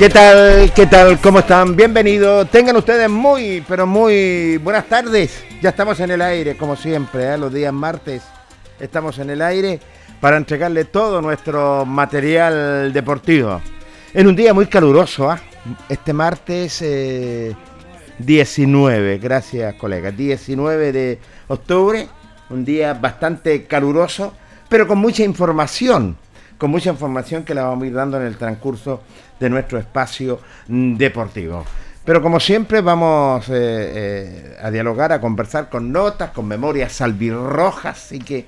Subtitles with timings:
[0.00, 0.72] ¿Qué tal?
[0.72, 1.20] ¿Qué tal?
[1.20, 1.76] ¿Cómo están?
[1.76, 2.50] Bienvenidos.
[2.50, 5.44] Tengan ustedes muy, pero muy buenas tardes.
[5.60, 7.36] Ya estamos en el aire, como siempre, ¿eh?
[7.36, 8.22] los días martes
[8.80, 9.78] estamos en el aire
[10.18, 13.60] para entregarle todo nuestro material deportivo.
[14.14, 15.38] En un día muy caluroso, ¿ah?
[15.86, 16.82] este martes
[18.18, 21.18] 19, eh, gracias colegas, 19 de
[21.48, 22.08] octubre,
[22.48, 24.32] un día bastante caluroso,
[24.66, 26.16] pero con mucha información,
[26.60, 29.00] con mucha información que la vamos a ir dando en el transcurso
[29.40, 30.38] de nuestro espacio
[30.68, 31.64] mm, deportivo.
[32.04, 38.04] Pero como siempre vamos eh, eh, a dialogar, a conversar con notas, con memorias salvirrojas,
[38.04, 38.46] así que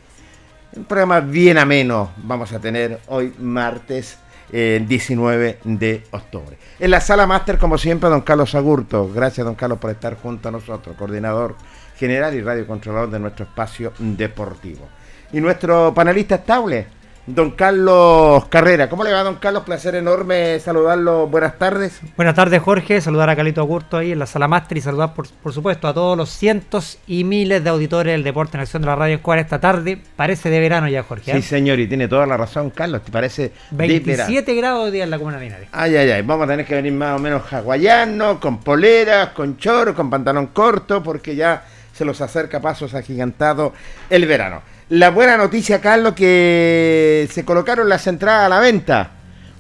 [0.77, 4.19] un programa bien ameno vamos a tener hoy martes
[4.51, 6.59] 19 eh, de octubre.
[6.79, 9.11] En la sala máster, como siempre, don Carlos Agurto.
[9.11, 11.57] Gracias, don Carlos, por estar junto a nosotros, coordinador
[11.97, 14.87] general y radiocontrolador de nuestro espacio deportivo.
[15.33, 16.87] Y nuestro panelista estable,
[17.27, 18.89] Don Carlos Carrera.
[18.89, 19.63] ¿Cómo le va, don Carlos?
[19.63, 21.29] Placer enorme saludarlo.
[21.29, 22.01] Buenas tardes.
[22.17, 23.01] Buenas tardes, Jorge.
[23.01, 26.17] Saludar a Calito Agurto ahí en la sala máster y saludar, por, supuesto, a todos
[26.17, 29.61] los cientos y miles de auditores del Deporte en Acción de la Radio Escuela esta
[29.61, 30.01] tarde.
[30.17, 31.31] Parece de verano ya, Jorge.
[31.31, 31.35] ¿eh?
[31.41, 33.03] Sí, señor, y tiene toda la razón, Carlos.
[33.03, 35.69] ¿Te parece 27 grados de día en la Comuna de Linares.
[35.71, 36.23] Ay, ay, ay.
[36.23, 40.49] Vamos a tener que venir más o menos hawaianos, con poleras, con choro, con pantalón
[40.49, 41.63] corto, porque ya
[41.93, 43.75] se los acerca pasos agigantado
[44.11, 44.72] el verano.
[44.93, 49.13] La buena noticia, Carlos, que se colocaron las entradas a la venta.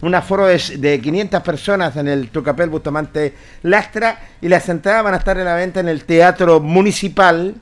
[0.03, 3.33] Un aforo de, 500 personas en el Tucapel Bustamante
[3.63, 7.55] Lastra y las entradas van a estar en la venta en el Teatro Municipal.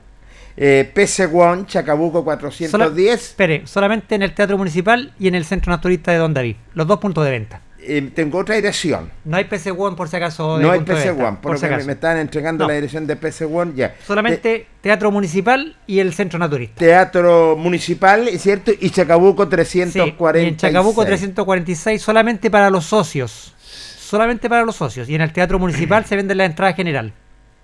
[0.57, 3.07] Eh, PC One, Chacabuco 410.
[3.07, 6.57] espere, solamente en el Teatro Municipal y en el Centro Naturista de Don David.
[6.73, 7.61] Los dos puntos de venta.
[7.83, 9.11] Eh, tengo otra dirección.
[9.25, 10.59] No hay PC One por si acaso.
[10.59, 13.95] no hay PC One, por, me, están entregando la dirección de PC One ya.
[14.05, 16.75] Solamente Teatro Municipal y el Centro Naturista.
[16.77, 18.71] Teatro Municipal, ¿es cierto?
[18.79, 20.43] Y Chacabuco 346.
[20.43, 23.55] y en Chacabuco 346 solamente para los socios.
[23.57, 25.09] Solamente para los socios.
[25.09, 27.13] Y en el Teatro Municipal se vende la entrada general.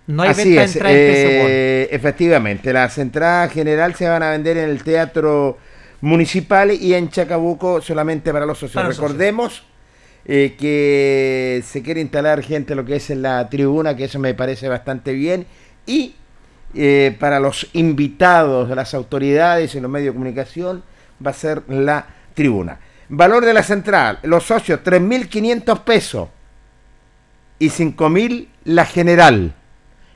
[0.08, 1.50] No hay venta de entrada en PC One.
[1.50, 5.58] Eh, efectivamente, las entradas general se van a vender en el Teatro
[6.02, 8.84] Municipal y en Chacabuco solamente para los socios.
[8.84, 9.64] Recordemos.
[10.30, 14.34] Eh, que se quiere instalar gente lo que es en la tribuna, que eso me
[14.34, 15.48] parece bastante bien,
[15.86, 16.16] y
[16.76, 20.84] eh, para los invitados, de las autoridades y los medios de comunicación,
[21.26, 22.80] va a ser la tribuna.
[23.10, 26.30] Valor de la central, los socios, 3.500 pesos.
[27.60, 29.56] y 5.000 la general.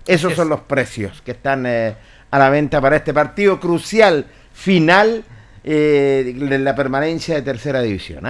[0.06, 1.96] Esos son los precios que están eh,
[2.30, 5.24] a la venta para este partido crucial final
[5.64, 8.26] eh, de la permanencia de tercera división.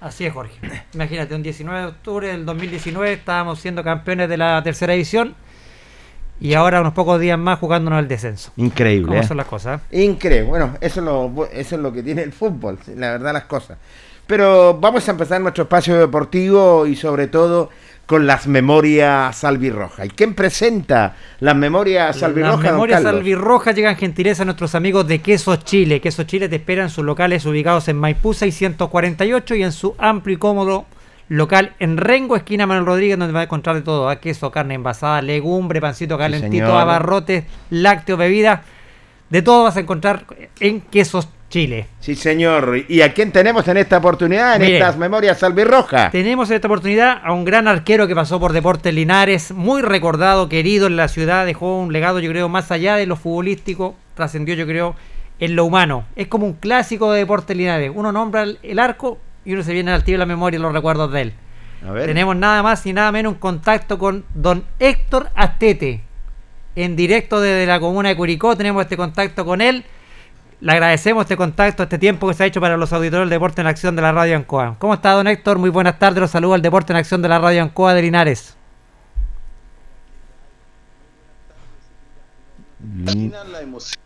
[0.00, 0.04] ¿Eh?
[0.04, 0.54] Así es, Jorge.
[0.94, 5.34] Imagínate, un 19 de octubre del 2019 estábamos siendo campeones de la tercera división
[6.40, 8.52] y ahora unos pocos días más jugándonos el descenso.
[8.56, 9.08] Increíble.
[9.08, 9.80] ¿Cómo son las cosas?
[9.90, 10.48] Increíble.
[10.48, 13.78] Bueno, eso es, lo, eso es lo que tiene el fútbol, la verdad las cosas.
[14.26, 17.70] Pero vamos a empezar nuestro espacio deportivo y sobre todo
[18.06, 20.06] con las memorias salvirrojas.
[20.06, 22.62] ¿Y quién presenta las memorias salvirrojas?
[22.62, 26.00] Las memorias salvirrojas llegan gentileza a nuestros amigos de Queso Chile.
[26.00, 30.36] Queso Chile te espera en sus locales ubicados en Maipú 648 y en su amplio
[30.36, 30.86] y cómodo
[31.28, 34.20] local en Rengo, esquina Manuel Rodríguez, donde va a encontrar de todo: ¿ah?
[34.20, 38.60] queso, carne envasada, legumbre, pancito calentito, abarrotes, lácteos, bebidas.
[39.30, 40.24] De todo vas a encontrar
[40.60, 41.86] en Quesos Chile.
[42.00, 42.84] Sí, señor.
[42.86, 46.12] ¿Y a quién tenemos en esta oportunidad, en estas memorias salvirrojas?
[46.12, 50.50] Tenemos en esta oportunidad a un gran arquero que pasó por Deportes Linares, muy recordado,
[50.50, 54.54] querido en la ciudad, dejó un legado, yo creo, más allá de lo futbolístico, trascendió,
[54.54, 54.96] yo creo,
[55.40, 56.04] en lo humano.
[56.14, 57.90] Es como un clásico de Deportes Linares.
[57.94, 59.16] Uno nombra el, arco
[59.46, 61.32] y uno se viene al tiro la memoria y los recuerdos de él.
[62.04, 66.02] Tenemos nada más y nada menos un contacto con don Héctor Astete.
[66.74, 69.86] En directo desde la comuna de Curicó tenemos este contacto con él
[70.60, 73.60] le agradecemos este contacto, este tiempo que se ha hecho para los auditores del Deporte
[73.60, 74.76] en Acción de la Radio Ancoa.
[74.78, 75.58] ¿Cómo está, don Héctor?
[75.58, 76.20] Muy buenas tardes.
[76.20, 78.56] Los saludo al Deporte en Acción de la Radio Ancoa de Linares.
[83.04, 84.00] La emoción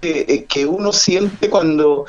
[0.00, 2.04] que uno siente cuando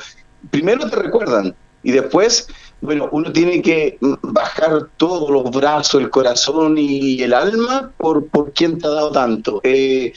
[0.50, 2.48] primero te recuerdan y después,
[2.80, 8.52] bueno, uno tiene que bajar todos los brazos, el corazón y el alma por, por
[8.52, 9.60] quien te ha dado tanto.
[9.64, 10.12] Eh,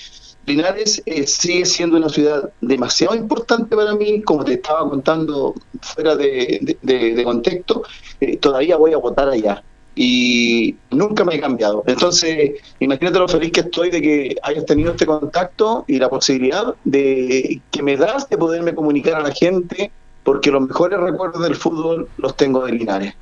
[0.45, 6.15] Linares eh, sigue siendo una ciudad demasiado importante para mí, como te estaba contando fuera
[6.15, 7.83] de, contexto,
[8.19, 9.63] eh, todavía voy a votar allá
[9.95, 11.83] y nunca me he cambiado.
[11.85, 16.75] Entonces, imagínate lo feliz que estoy de que hayas tenido este contacto y la posibilidad
[16.85, 19.91] de que me das de poderme comunicar a la gente,
[20.23, 23.13] porque los mejores recuerdos del fútbol los tengo de Linares.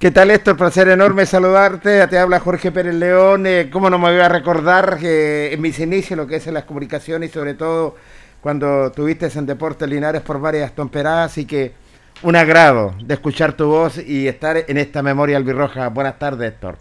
[0.00, 0.30] ¿Qué tal?
[0.30, 2.06] El placer enorme saludarte.
[2.06, 3.46] Te habla Jorge Pérez León.
[3.46, 6.54] Eh, ¿Cómo no me voy a recordar que en mis inicios lo que es en
[6.54, 7.96] las comunicaciones y sobre todo
[8.40, 11.32] cuando tuviste en Deportes Linares por varias tomperadas?
[11.32, 11.74] Así que
[12.22, 15.88] un agrado de escuchar tu voz y estar en esta memoria albirroja.
[15.88, 16.78] Buenas tardes, Héctor.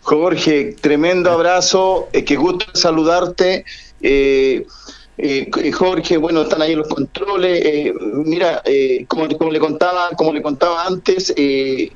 [0.00, 2.08] Jorge, tremendo abrazo.
[2.14, 3.66] Eh, qué gusto saludarte.
[4.00, 4.64] Eh,
[5.22, 7.62] eh, Jorge, bueno, están ahí los controles.
[7.62, 7.92] Eh,
[8.24, 11.92] mira, eh, como, como, le contaba, como le contaba antes, eh,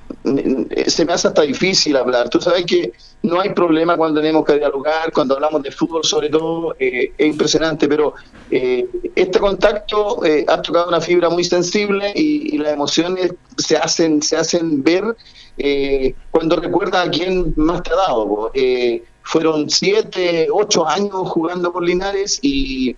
[0.87, 2.31] se me hace hasta difícil hablar.
[2.31, 2.93] Tú sabes que
[3.23, 7.87] no hay problema cuando tenemos que dialogar, cuando hablamos de fútbol, sobre todo, es impresionante.
[7.89, 8.15] Pero
[8.51, 14.83] este contacto ha tocado una fibra muy sensible y, las emociones se hacen, se hacen
[14.83, 15.05] ver
[16.31, 18.51] cuando recuerda a quién más te ha dado.
[19.23, 22.97] fueron siete, ocho años jugando por Linares y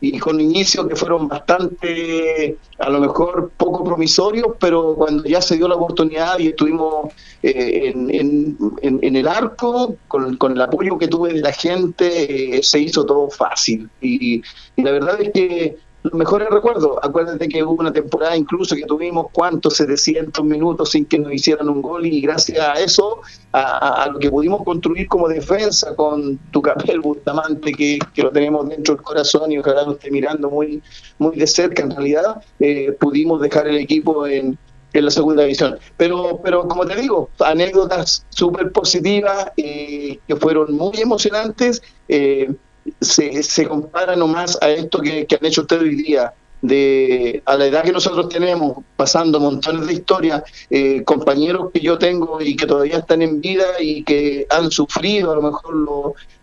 [0.00, 5.56] y con inicios que fueron bastante, a lo mejor poco promisorios, pero cuando ya se
[5.56, 7.12] dio la oportunidad y estuvimos
[7.42, 12.80] eh, en, en, el arco, con, el apoyo que tuve de la gente, eh, se
[12.80, 13.90] hizo todo fácil.
[14.00, 14.42] Y
[14.76, 16.96] la verdad es que los mejores recuerdos.
[17.02, 21.68] Acuérdate que hubo una temporada incluso que tuvimos cuántos 700 minutos sin que nos hicieran
[21.68, 23.20] un gol y gracias a eso,
[23.52, 28.68] a, lo que pudimos construir como defensa con tu capel Bustamante, que, que, lo tenemos
[28.68, 30.82] dentro del corazón y ojalá lo esté mirando muy,
[31.18, 34.58] muy de cerca en realidad, eh, pudimos dejar el equipo en,
[34.92, 35.78] en la segunda división.
[35.96, 41.82] Pero, pero como te digo, anécdotas súper positivas eh, que fueron muy emocionantes.
[42.08, 42.52] Eh,
[43.00, 46.32] se, se compara nomás a esto que, han hecho ustedes hoy día,
[46.62, 51.98] de a la edad que nosotros tenemos, pasando montones de historias, eh, compañeros que yo
[51.98, 55.74] tengo y que todavía están en vida y que han sufrido a lo mejor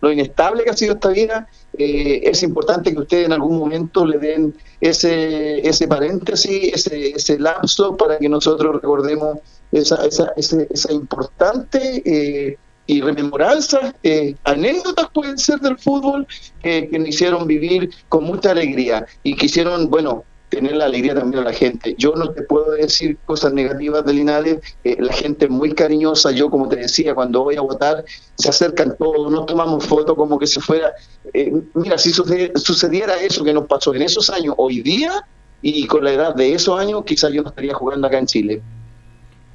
[0.00, 4.04] lo, inestable que ha sido esta vida, eh, es importante que ustedes en algún momento
[4.04, 9.38] le den ese, ese paréntesis, ese, ese lapso para que nosotros recordemos
[9.70, 12.02] esa, esa, esa importante...
[12.04, 16.26] Eh, y rememoranzas, eh, anécdotas pueden ser del fútbol
[16.62, 21.46] que me hicieron vivir con mucha alegría y quisieron, bueno, tener la alegría también a
[21.46, 21.94] la gente.
[21.98, 26.30] Yo no te puedo decir cosas negativas de Linares, eh, la gente es muy cariñosa,
[26.30, 28.04] yo como te decía, cuando voy a votar
[28.36, 30.92] se acercan todos, no tomamos fotos como que si fuera...
[31.34, 35.12] Eh, mira, si sucediera eso que nos pasó en esos años, hoy día,
[35.60, 38.62] y con la edad de esos años, quizás yo no estaría jugando acá en Chile.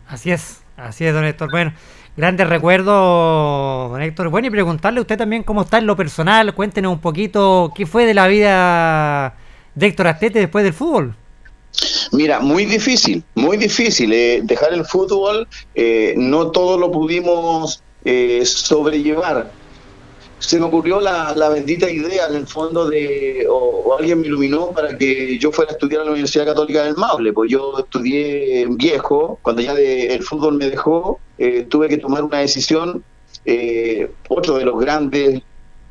[0.07, 1.49] Así es, así es, don Héctor.
[1.49, 1.73] Bueno,
[2.15, 4.29] Grandes recuerdos, Héctor.
[4.29, 6.53] Bueno, y preguntarle a usted también cómo está en lo personal.
[6.53, 9.35] Cuéntenos un poquito qué fue de la vida
[9.73, 11.15] de Héctor Astete después del fútbol.
[12.11, 14.13] Mira, muy difícil, muy difícil.
[14.13, 19.51] Eh, dejar el fútbol, eh, no todo lo pudimos eh, sobrellevar.
[20.45, 24.97] Se me ocurrió la, bendita idea en el fondo de, o, alguien me iluminó para
[24.97, 29.39] que yo fuera a estudiar a la Universidad Católica del Maule, pues yo estudié viejo,
[29.41, 33.03] cuando ya el fútbol me dejó, eh, tuve que tomar una decisión,
[33.45, 35.41] eh, otro de los grandes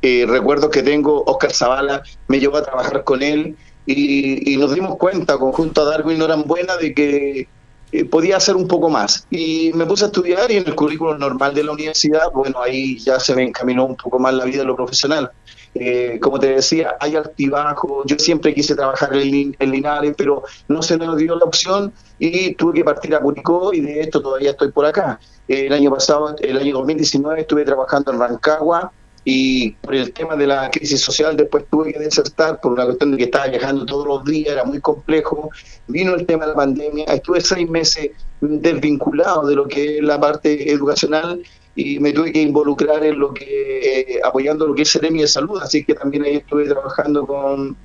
[0.01, 3.55] recuerdos que tengo, Oscar Zavala, me llevó a trabajar con él
[3.85, 7.47] y, nos dimos cuenta, conjunto a Darwin Norambuena, de que
[7.93, 9.27] eh, podía hacer un poco más.
[9.29, 12.97] Y me puse a estudiar y en el currículum normal de la universidad, bueno, ahí
[12.97, 15.31] ya se me encaminó un poco más la vida de lo profesional.
[15.75, 20.97] Eh, como te decía, hay altibajos, yo siempre quise trabajar en, Linares, pero no se
[20.97, 24.71] me dio la opción y tuve que partir a Curicó y de esto todavía estoy
[24.71, 25.19] por acá.
[25.47, 28.91] el año pasado, el año 2019, estuve trabajando en Rancagua,
[29.25, 33.11] y por el tema de la crisis social después tuve que desertar por una cuestión
[33.11, 35.49] de que estaba viajando todos los días, era muy complejo,
[35.87, 38.11] vino el tema de la pandemia, estuve seis meses
[38.41, 41.41] desvinculado de lo que es la parte educacional
[41.75, 43.45] y me tuve que involucrar en lo que,
[44.01, 47.77] eh, apoyando lo que es Seremi de Salud, así que también ahí estuve trabajando con,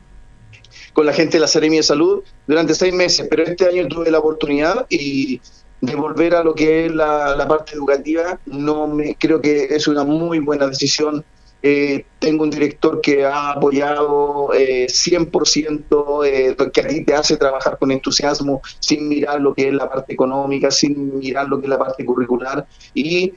[0.92, 4.10] con la gente de la Seremi de Salud durante seis meses, pero este año tuve
[4.10, 5.40] la oportunidad y
[5.80, 10.04] de volver a lo que es la, parte educativa, no me creo que es una
[10.04, 11.24] muy buena decisión.
[11.60, 17.36] Eh, tengo un director que ha apoyado eh, 100% eh, que a ti te hace
[17.36, 21.66] trabajar con entusiasmo, sin mirar lo que es la parte económica, sin mirar lo que
[21.66, 23.32] es la parte curricular y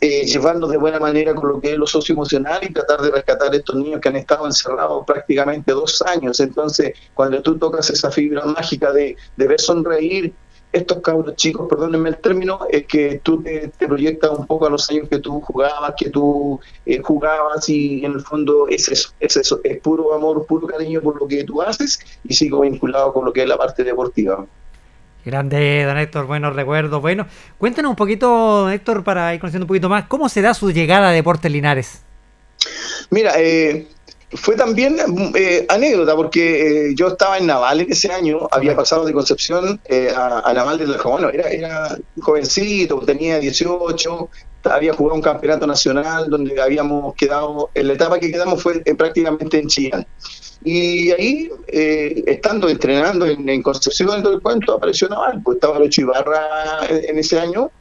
[0.00, 3.52] eh, llevarnos de buena manera con lo que es lo socioemocional y tratar de rescatar
[3.52, 6.38] a estos niños que han estado encerrados prácticamente dos años.
[6.38, 10.32] Entonces, cuando tú tocas esa fibra mágica de, de ver sonreír
[10.72, 14.88] estos cabros chicos, perdónenme el término, es que tú te, proyectas un poco a los
[14.90, 19.36] años que tú jugabas, que tú eh, jugabas y en el fondo es eso, es
[19.36, 23.24] eso, es puro amor, puro cariño por lo que tú haces y sigo vinculado con
[23.24, 24.46] lo que es la parte deportiva.
[25.24, 27.00] Grande, don Héctor, buenos recuerdos.
[27.00, 27.26] Bueno,
[27.58, 31.10] cuéntanos un poquito, Héctor, para ir conociendo un poquito más, ¿cómo se da su llegada
[31.10, 32.02] a Deportes Linares?
[33.10, 33.86] Mira, eh,
[34.34, 34.96] fue también
[35.34, 39.80] eh, anécdota, porque eh, yo estaba en Naval en ese año, había pasado de Concepción
[39.86, 44.28] eh, a, Naval de bueno, era, era jovencito, tenía 18,
[44.64, 49.58] había jugado un campeonato nacional donde habíamos quedado, en la etapa que quedamos fue prácticamente
[49.58, 50.06] en Chillán.
[50.64, 56.02] Y ahí, estando entrenando en, Concepción, en todo el cuento, apareció Naval, pues estaba Lucho
[56.02, 57.72] Ibarra en ese año,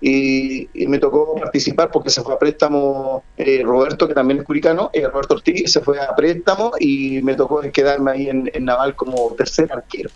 [0.00, 4.90] y, me tocó participar porque se fue a préstamo eh, Roberto, que también es curicano,
[4.92, 9.34] eh, Roberto Ortiz se fue a préstamo y me tocó quedarme ahí en, Naval como
[9.36, 10.10] tercer arquero.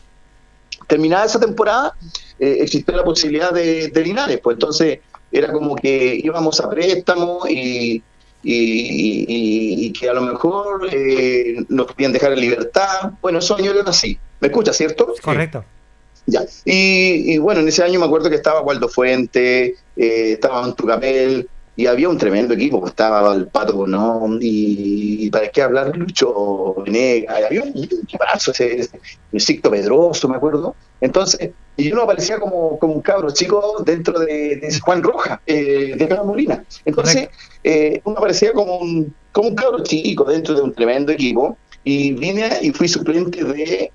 [0.86, 1.94] Terminada esa temporada,
[2.38, 5.00] eh, existió la posibilidad de, Linares, pues entonces
[5.32, 8.02] era como que íbamos a préstamo y,
[8.42, 10.88] y, que a lo mejor
[11.68, 13.12] nos podían dejar en libertad.
[13.20, 14.18] Bueno, esos años eran así.
[14.40, 15.14] ¿Me escucha, cierto?
[15.22, 15.64] Correcto.
[16.26, 16.44] Ya.
[16.64, 21.86] Y, bueno, en ese año me acuerdo que estaba Waldo Fuente, eh, estaba Antucapel, y
[21.86, 27.44] había un tremendo equipo, pues, estaba el Pato Bonón, y, para qué hablar, Lucho Venegas,
[27.46, 28.88] había un equipazo, ese,
[29.32, 30.76] ese, Pedroso, me acuerdo.
[31.00, 36.06] Entonces, y uno aparecía como, como un cabro chico dentro de, Juan Roja, eh, de
[36.06, 36.62] Pedro Molina.
[36.84, 37.30] Entonces,
[37.64, 42.12] eh, uno aparecía como un, como un cabro chico dentro de un tremendo equipo, y
[42.12, 43.90] vine y fui suplente de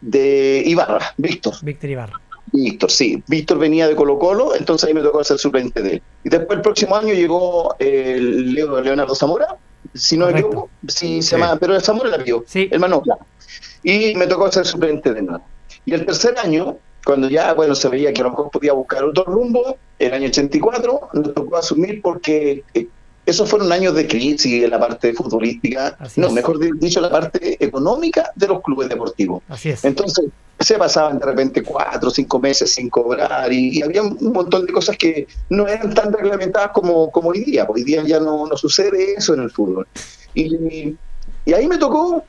[0.00, 1.54] de Ibarra, Víctor.
[1.62, 2.20] Víctor Ibarra.
[2.52, 3.22] Víctor, sí.
[3.26, 6.02] Víctor venía de Colo Colo, entonces ahí me tocó ser suplente de él.
[6.24, 9.56] Y después el próximo año llegó el Leonardo Zamora,
[9.94, 12.68] si no me equivoco, si se llama, pero Zamora la vio, sí.
[12.70, 13.18] el Manopla.
[13.82, 15.28] Y me tocó ser suplente de él.
[15.84, 19.04] Y el tercer año, cuando ya bueno se veía que a lo mejor podía buscar
[19.04, 22.86] otro rumbo, el año 84, me tocó asumir porque eh,
[23.24, 28.32] esos fueron años de crisis en la parte futbolística, no, mejor dicho, la parte económica
[28.34, 29.42] de los clubes deportivos.
[29.48, 29.84] Así es.
[29.84, 30.26] Entonces,
[30.58, 34.96] se pasaban de repente cuatro cinco meses sin cobrar y, había un montón de cosas
[34.96, 37.66] que no eran tan reglamentadas como, como hoy día.
[37.68, 39.86] Hoy día ya no, no sucede eso en el fútbol.
[40.34, 40.96] Y,
[41.44, 42.24] y ahí me tocó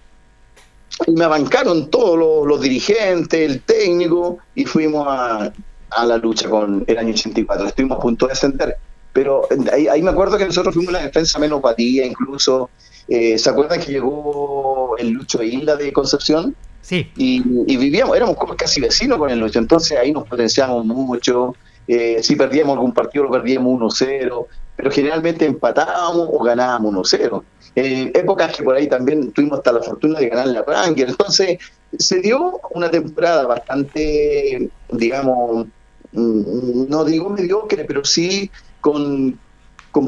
[1.08, 5.52] y me abancaron todos los, los, dirigentes, el técnico, y fuimos a,
[5.90, 7.68] a, la lucha con el año 84.
[7.68, 8.78] Estuvimos a punto de ascender.
[9.14, 12.70] Pero ahí, me acuerdo que nosotros fuimos la defensa menos batida, incluso.
[13.08, 16.56] Eh, ¿Se acuerdan que llegó el Lucho Isla de Concepción?
[16.82, 17.12] Sí.
[17.16, 17.42] Y,
[17.78, 21.56] vivíamos, éramos casi vecinos con el Lucho, entonces ahí nos potenciamos mucho.
[21.88, 27.44] Eh, si perdíamos algún partido, lo perdíamos 1-0, pero generalmente empatábamos o ganábamos 1-0.
[27.76, 31.10] Eh, épocas que por ahí también tuvimos hasta la fortuna de ganar la Ranger.
[31.10, 31.60] Entonces,
[31.98, 35.68] se dio una temporada bastante, digamos,
[36.14, 38.50] mm, no digo mediocre, pero sí
[38.84, 39.40] con,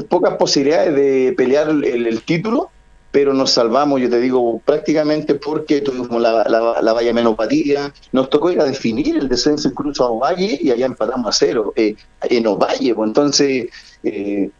[0.08, 2.70] pocas posibilidades de pelear el, título,
[3.10, 8.50] pero nos salvamos, yo te digo, prácticamente porque tuvimos la, la, valla menopatía, nos tocó
[8.50, 12.46] ir a definir el descenso incluso a Ovalle y allá empatamos a cero, eh, en
[12.46, 13.66] Ovalle, pues entonces...
[14.04, 14.50] Eh,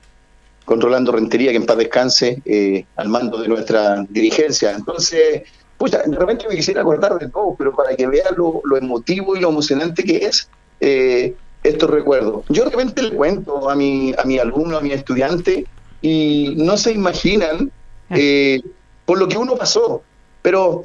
[0.65, 4.73] con Rolando Rentería, que en paz descanse, eh, al mando de nuestra dirigencia.
[4.73, 5.45] Entonces,
[5.77, 9.41] pues de repente me quisiera acordar de todo, pero para que vean lo, emotivo y
[9.41, 11.37] lo emocionante que es eh,
[11.69, 12.45] estos recuerdos.
[12.49, 15.67] Yo de repente le cuento a mi, a mi alumno, a mi estudiante,
[16.03, 17.71] y no se imaginan
[18.11, 18.61] eh,
[19.05, 20.03] por lo que uno pasó,
[20.43, 20.85] pero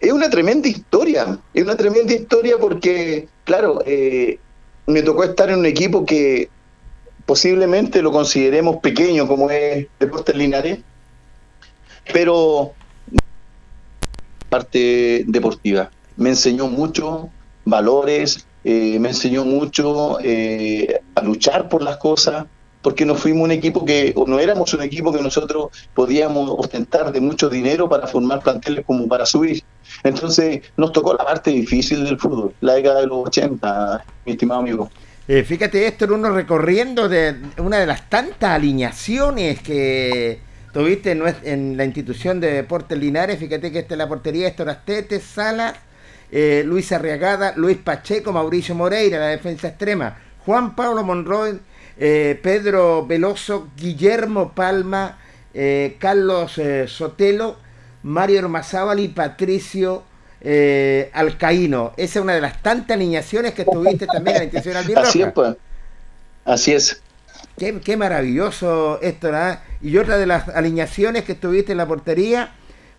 [0.00, 4.38] es una tremenda historia, es una tremenda historia porque, claro, eh,
[4.86, 6.48] me tocó estar en un equipo que
[7.24, 10.78] posiblemente lo consideremos pequeño como es Deportes Linares,
[12.12, 12.72] pero
[14.48, 15.90] parte deportiva.
[16.16, 17.30] Me enseñó mucho
[17.64, 22.46] valores, eh, me enseñó mucho eh, a luchar por las cosas,
[22.82, 27.12] porque no fuimos un equipo que, o no éramos un equipo que nosotros podíamos ostentar
[27.12, 29.62] de mucho dinero para formar planteles como para subir.
[30.02, 34.62] Entonces nos tocó la parte difícil del fútbol, la década de los 80, mi estimado
[34.62, 34.90] amigo.
[35.28, 40.40] Eh, fíjate, esto uno recorriendo de una de las tantas alineaciones que
[40.72, 43.38] tuviste en, la institución de Deportes Linares.
[43.38, 45.72] Fíjate que esta es la portería, Héctor Astete, Sala,
[46.38, 51.58] eh, Luis Arriagada, Luis Pacheco, Mauricio Moreira, la defensa extrema, Juan Pablo Monroy,
[51.98, 55.18] eh, Pedro Veloso, Guillermo Palma,
[55.98, 57.56] Carlos Sotelo,
[58.02, 60.02] Mario Ormazábal y Patricio
[60.40, 61.92] eh, Alcaíno.
[61.96, 65.08] Esa es una de las tantas alineaciones que tuviste también en la institución albirroja.
[65.08, 65.56] Así es, pues.
[66.44, 67.02] Así es.
[67.58, 69.62] Qué, maravilloso esto, ¿verdad?
[69.80, 72.52] Y otra de las alineaciones que estuviste en la portería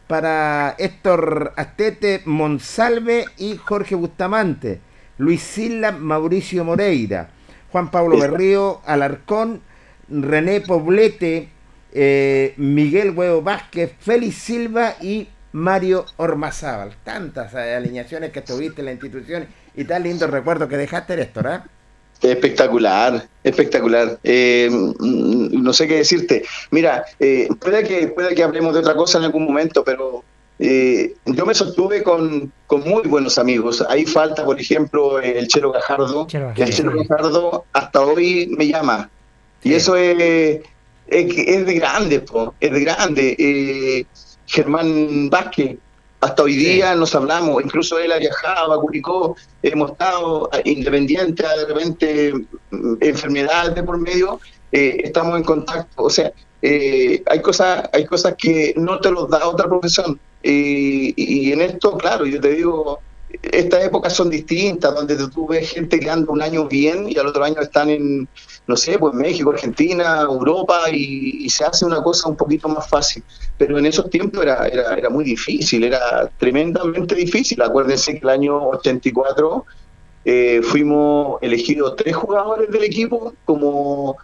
[0.08, 4.80] para Héctor Astete Monsalve y Jorge Bustamante,
[5.18, 7.30] Luis Silla, Mauricio Moreira,
[7.72, 9.62] Juan Pablo Berrío, Alarcón,
[10.10, 11.50] René Poblete,
[11.94, 16.96] eh, Miguel Huevo Vázquez, Félix Silva y Mario Ormazábal.
[17.04, 21.66] Tantas alineaciones que tuviste en la institución y tan lindo recuerdo que dejaste, esto, ¿verdad?
[22.22, 24.20] Espectacular, espectacular.
[24.24, 26.44] Eh, mm, no sé qué decirte.
[26.72, 30.24] Mira, eh, puede, que, puede que hablemos de otra cosa en algún momento, pero
[30.60, 33.84] eh, yo me sostuve con, muy buenos amigos.
[33.88, 36.28] Ahí falta, por ejemplo, el Chelo Gajardo.
[36.56, 39.10] el Chelo Gajardo hasta hoy me llama.
[39.64, 40.62] Y eso es,
[41.08, 42.24] es, de grande,
[42.60, 44.06] es de grande.
[44.48, 45.78] Germán Vázquez.
[46.20, 51.66] Hasta hoy día nos hablamos, incluso él ha viajado a Curicó, hemos estado independientes, de
[51.66, 52.34] repente
[52.72, 54.40] mm, enfermedades de por medio,
[54.72, 56.04] eh, estamos en contacto.
[56.04, 60.20] O sea, eh, hay cosas hay cosas que no te los da otra profesión.
[60.44, 63.00] y en esto, claro, yo te digo,
[63.44, 67.28] estas épocas son distintas, donde tú ves gente que anda un año bien y al
[67.28, 68.28] otro año están en,
[68.68, 73.24] no sé, pues México, Argentina, Europa y, se hace una cosa un poquito más fácil.
[73.58, 77.62] Pero en esos tiempos era, era, era muy difícil, era tremendamente difícil.
[77.62, 79.66] Acuérdense que el año 84
[80.26, 84.18] eh, fuimos elegidos tres jugadores del equipo como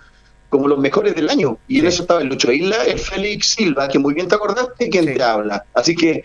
[0.54, 1.58] como los mejores del año.
[1.68, 4.88] Y en eso estaba el Lucho Isla, el Félix Silva, que muy bien te acordaste,
[4.88, 5.66] quien te habla.
[5.74, 6.22] Así que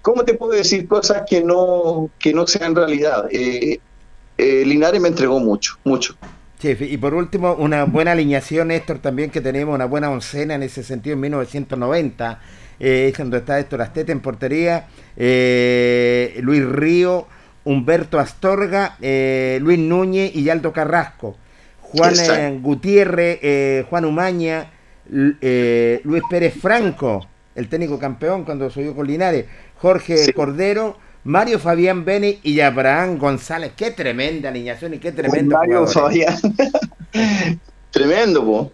[0.00, 3.28] ¿cómo te puedo decir cosas que no, que no sean realidad?
[3.30, 3.80] Eh,
[4.38, 6.16] eh, Linares me entregó mucho, mucho.
[6.62, 10.84] Y por último, una buena alineación, Héctor, también que tenemos una buena oncena en ese
[10.84, 12.40] sentido en 1990,
[12.78, 17.26] eh, es cuando está Héctor Astete en portería, eh, Luis Río,
[17.64, 21.36] Humberto Astorga, Luis Núñez y Aldo Carrasco,
[21.80, 24.70] Juan Gutiérrez, Juan Umaña,
[25.08, 29.46] Luis Pérez Franco, el técnico campeón cuando subió con Linares,
[29.78, 33.72] Jorge Cordero, Mario Fabián Beni y Abraham González.
[33.76, 35.56] Qué tremenda alineación y qué tremendo.
[35.56, 36.36] Mario Fabián.
[37.90, 38.72] Tremendo, po.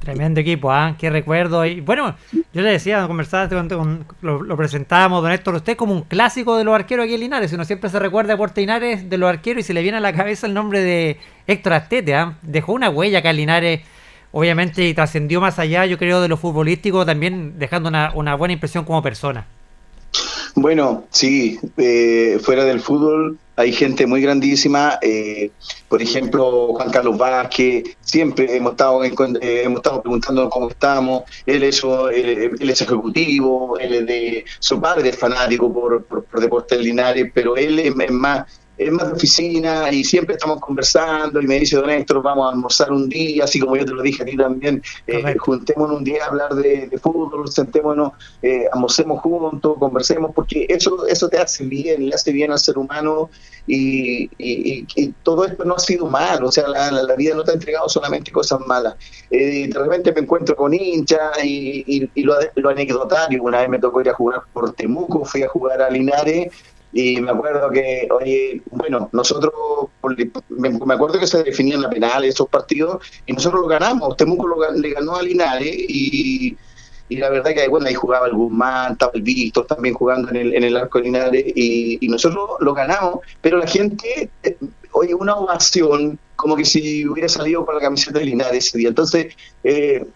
[0.00, 0.94] Tremendo equipo, ¿ah?
[0.98, 1.64] Qué recuerdo.
[1.66, 6.56] Y bueno, yo le decía, conversaba, con, lo, presentábamos, don Héctor, usted como un clásico
[6.56, 7.52] de los arqueros aquí en Linares.
[7.52, 10.00] Uno siempre se recuerda a Puerto Linares de los arqueros y se le viene a
[10.00, 12.36] la cabeza el nombre de Héctor Astete, ¿ah?
[12.42, 13.80] Dejó una huella acá en Linares
[14.32, 18.84] obviamente y trascendió más allá, yo creo, de lo futbolístico, también dejando una, buena impresión
[18.84, 19.46] como persona.
[20.54, 25.50] Bueno, sí, eh, fuera del fútbol hay gente muy grandísima, eh,
[25.88, 31.64] por ejemplo Juan Carlos Vázquez, siempre hemos estado, eh, hemos estado preguntando cómo estamos, él
[31.64, 37.30] es, él, es ejecutivo, él es de, su padre es fanático por, por, Deportes Linares,
[37.34, 38.46] pero él es más
[38.78, 42.52] es más de oficina y siempre estamos conversando y me dice, don Héctor, vamos a
[42.54, 46.04] almorzar un día, así como yo te lo dije a ti también, eh, juntémonos un
[46.04, 51.64] día a hablar de, fútbol, sentémonos, eh, almorcemos juntos, conversemos, porque eso, eso te hace
[51.64, 53.30] bien, le hace bien al ser humano
[53.66, 54.28] y,
[55.22, 58.30] todo esto no ha sido malo, o sea, la, vida no te ha entregado solamente
[58.30, 58.94] cosas malas.
[59.30, 64.00] Eh, de repente me encuentro con hinchas y, lo, lo anecdotario, una vez me tocó
[64.00, 66.52] ir a jugar por Temuco, fui a jugar a Linares
[66.92, 69.52] Y me acuerdo que, oye, bueno, nosotros,
[70.48, 74.16] me acuerdo que se definían la penal esos partidos y nosotros lo ganamos.
[74.16, 76.56] Temuco lo, le ganó a Linares y,
[77.08, 80.36] y la verdad que bueno, ahí jugaba el Guzmán, estaba el Víctor también jugando en
[80.36, 84.56] el, en el arco de Linares y, y nosotros lo ganamos, pero la gente, eh,
[84.92, 88.88] oye, una ovación como que si hubiera salido con la camiseta de Linares ese día.
[88.88, 90.06] Entonces, eh,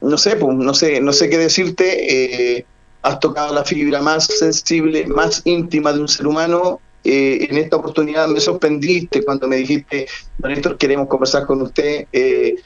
[0.00, 2.56] no sé, pues, no sé, no sé qué decirte.
[2.56, 2.66] Eh,
[3.02, 6.80] has tocado la fibra más sensible, más íntima de un ser humano.
[7.04, 10.06] Eh, en esta oportunidad me sorprendiste cuando me dijiste,
[10.38, 12.06] don Néstor, queremos conversar con usted.
[12.12, 12.56] Eh,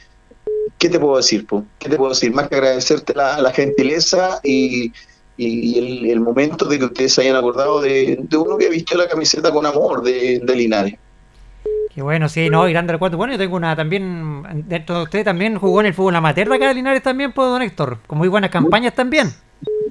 [0.79, 1.47] ¿Qué te puedo decir?
[1.47, 1.65] Po?
[1.79, 2.33] ¿Qué te puedo decir?
[2.33, 4.93] Más que agradecerte la, gentileza y,
[5.39, 10.03] el, momento de que ustedes hayan acordado de, uno que visto la camiseta con amor
[10.03, 10.99] de, de Linares.
[11.97, 13.17] Qué bueno, sí, no, grande recuerdo.
[13.17, 16.69] Bueno, yo tengo una también, dentro de usted también jugó en el fútbol amateur acá
[16.69, 19.33] de Linares también, pues, don Héctor, con muy buenas campañas también.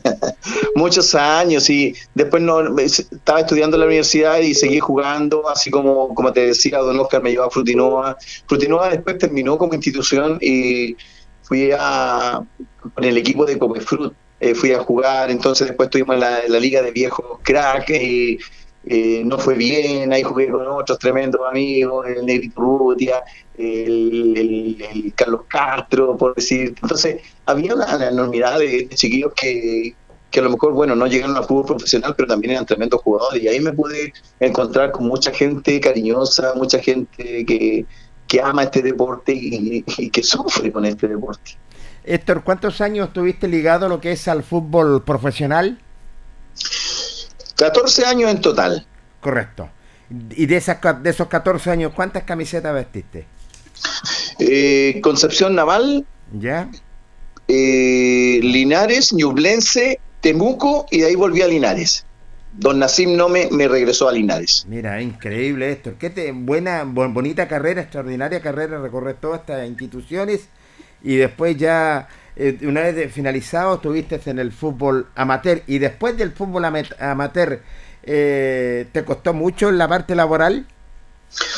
[0.76, 6.14] Muchos años y después no estaba estudiando en la universidad y seguí jugando, así como
[6.14, 8.16] como te decía, Don Oscar me llevaba a Frutinova.
[8.46, 10.96] Frutinova después terminó como institución y
[11.42, 12.40] fui a
[12.94, 16.84] con el equipo de Copefrut, eh, fui a jugar, entonces después estuvimos en la, liga
[16.84, 18.38] de viejos crack y
[18.88, 23.24] eh, no fue bien, ahí jugué con otros tremendos amigos, el Negrito Rutia,
[23.58, 26.76] el, Carlos Castro, por decir.
[26.82, 29.96] Entonces, había una, enormidad de, chiquillos que,
[30.30, 33.42] que, a lo mejor, bueno, no llegaron al fútbol profesional, pero también eran tremendos jugadores.
[33.42, 37.86] Y ahí me pude encontrar con mucha gente cariñosa, mucha gente que,
[38.28, 41.58] que ama este deporte y, y que sufre con este deporte.
[42.04, 45.80] Héctor, ¿cuántos años estuviste ligado a lo que es al fútbol profesional?
[47.56, 48.86] 14 años en total.
[49.22, 49.70] Correcto.
[50.36, 53.26] Y de, esas, de esos 14 años, ¿cuántas camisetas vestiste?
[54.40, 56.06] Eh, Concepción Naval.
[56.34, 56.70] Ya.
[57.48, 62.06] Eh, Linares, Ñublense, Temuco y de ahí volví a Linares.
[62.54, 64.66] Don Nacim no me, me regresó a Linares.
[64.70, 65.94] Mira, increíble esto.
[66.00, 70.48] Qué te, buena, bonita carrera, extraordinaria carrera, recorrer todas estas instituciones
[71.04, 76.32] y después ya eh, una vez finalizado estuviste en el fútbol amateur y después del
[76.34, 77.62] fútbol amateur
[78.04, 80.66] eh, te costó mucho en la parte laboral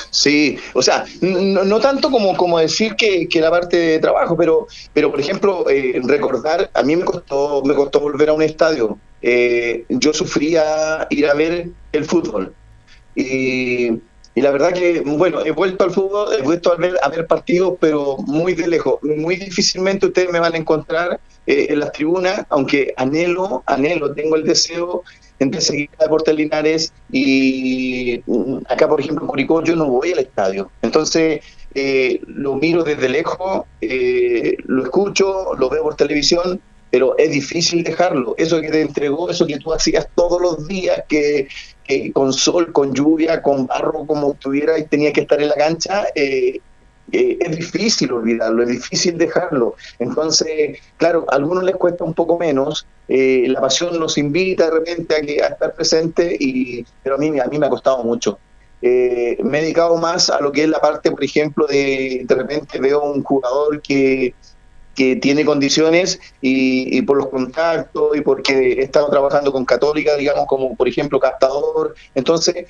[0.10, 5.12] Sí, o sea, no, tanto como, como decir que, la parte de trabajo, pero, pero
[5.12, 8.98] por ejemplo, eh, recordar, a mí me costó, me costó volver a un estadio.
[9.90, 12.56] yo sufría ir a ver el fútbol.
[13.14, 14.00] Y
[14.38, 17.26] y la verdad que, bueno, he vuelto al fútbol, he vuelto a ver, a ver
[17.26, 19.00] partidos, pero muy de lejos.
[19.02, 24.36] Muy difícilmente ustedes me van a encontrar eh, en las tribunas, aunque anhelo, anhelo, tengo
[24.36, 25.02] el deseo
[25.40, 30.12] de seguir a Deportes Linares y mm, acá, por ejemplo, en Curicó yo no voy
[30.12, 30.70] al estadio.
[30.84, 31.42] Entonces,
[31.74, 37.84] eh, lo miro desde lejos, eh, lo escucho, lo veo por televisión, pero es difícil
[37.84, 38.36] dejarlo.
[38.38, 41.48] Eso que te entregó, eso que tú hacías todos los días, que,
[42.14, 46.06] con sol, con lluvia, con barro, como tuviera y tenía que estar en la cancha,
[46.16, 46.60] eh,
[47.12, 49.76] eh, es difícil olvidarlo, es difícil dejarlo.
[50.00, 54.72] Entonces, claro, a algunos les cuesta un poco menos, eh, la pasión nos invita de
[54.72, 58.40] repente a, a estar presente, y, pero a mí, a mí me ha costado mucho.
[58.82, 62.80] me he dedicado más a lo que es la parte, por ejemplo, de de repente
[62.80, 64.36] veo un jugador que
[64.98, 70.48] que tiene condiciones y, por los contactos y porque he estado trabajando con Católica, digamos,
[70.48, 71.94] como por ejemplo captador.
[72.16, 72.66] Entonces,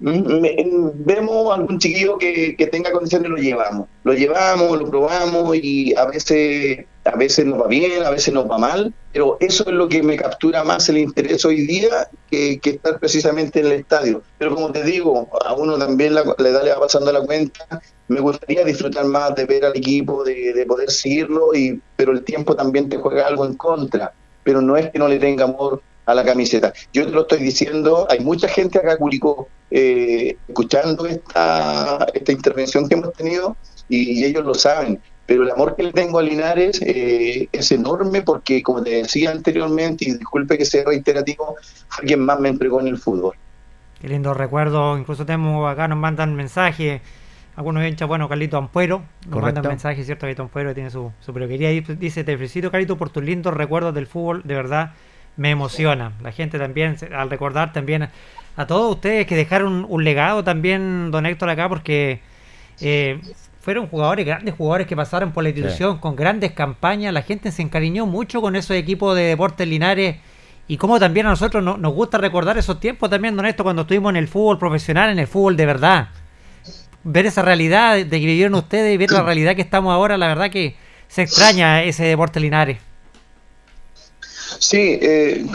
[0.00, 3.88] vemos algún chiquillo que, que, tenga condiciones, lo llevamos.
[4.04, 8.50] Lo llevamos, lo probamos y a veces, a veces nos va bien, a veces nos
[8.50, 12.60] va mal, pero eso es lo que me captura más el interés hoy día que,
[12.62, 14.22] estar precisamente en el estadio.
[14.38, 18.20] Pero como te digo, a uno también le da le va pasando la cuenta me
[18.20, 22.88] gustaría disfrutar más de ver al equipo, de, poder seguirlo, y, pero el tiempo también
[22.88, 24.12] te juega algo en contra.
[24.42, 26.72] Pero no es que no le tenga amor a la camiseta.
[26.94, 32.88] Yo te lo estoy diciendo, hay mucha gente acá Curicó eh, escuchando esta, esta intervención
[32.88, 33.58] que hemos tenido
[33.90, 34.98] y, ellos lo saben.
[35.26, 39.30] Pero el amor que le tengo a Linares eh, es enorme porque, como te decía
[39.30, 41.56] anteriormente, y disculpe que sea reiterativo,
[41.88, 43.34] fue quien más me entregó en el fútbol.
[44.00, 47.02] Qué lindo recuerdo, incluso tenemos acá, nos mandan mensajes
[47.54, 50.20] algunos hinchas, bueno, Carlito Ampuero, nos manda un mensaje, ¿cierto?
[50.20, 53.92] Carlito Ampuero tiene su, su peluquería y dice, te felicito Carlito por tus lindos recuerdos
[53.92, 54.92] del fútbol, de verdad
[55.38, 56.12] me emociona.
[56.20, 58.10] La gente también, al recordar también
[58.56, 62.20] a todos ustedes que dejaron un legado también, don Héctor, acá, porque
[62.80, 63.20] eh,
[63.60, 67.62] fueron jugadores, grandes jugadores que pasaron por la institución con grandes campañas, la gente se
[67.62, 70.16] encariñó mucho con esos equipos de Deportes Linares.
[70.66, 74.10] Y como también a nosotros nos gusta recordar esos tiempos también, don Héctor, cuando estuvimos
[74.10, 76.08] en el fútbol profesional, en el fútbol de verdad.
[77.04, 80.26] Ver esa realidad de que vivieron ustedes y ver la realidad que estamos ahora, la
[80.26, 82.87] verdad que se extraña ese deporte Linares.
[84.58, 85.46] Sí, eh,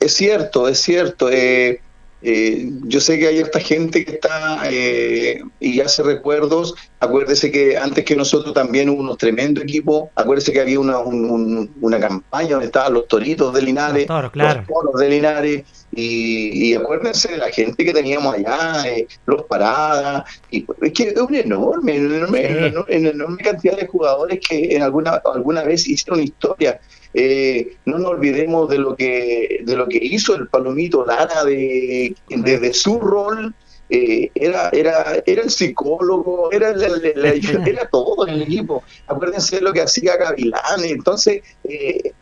[0.00, 1.30] es cierto, es cierto.
[1.30, 1.80] Eh,
[2.22, 6.74] eh, yo sé que hay esta gente que está eh, y hace recuerdos.
[6.98, 10.08] Acuérdese que antes que nosotros también hubo unos tremendos equipos.
[10.14, 15.08] Acuérdese que había una, una campaña donde estaban los toritos de Linares, los toros, de
[15.08, 15.64] Linares.
[15.92, 20.24] Y, acuérdense de la gente que teníamos allá, eh, los paradas.
[20.50, 25.62] Y, es que es una enorme, enorme, enorme, cantidad de jugadores que en alguna, alguna
[25.62, 26.80] vez hicieron historia.
[27.18, 32.14] Eh, no nos olvidemos de lo que de lo que hizo el Palomito Lara de,
[32.28, 33.54] desde su rol
[33.88, 36.74] eh, era, era, era el psicólogo, era,
[37.66, 38.82] era todo en el equipo.
[39.06, 40.84] Acuérdense de lo que hacía Gavilán.
[40.84, 42.12] Entonces, eh,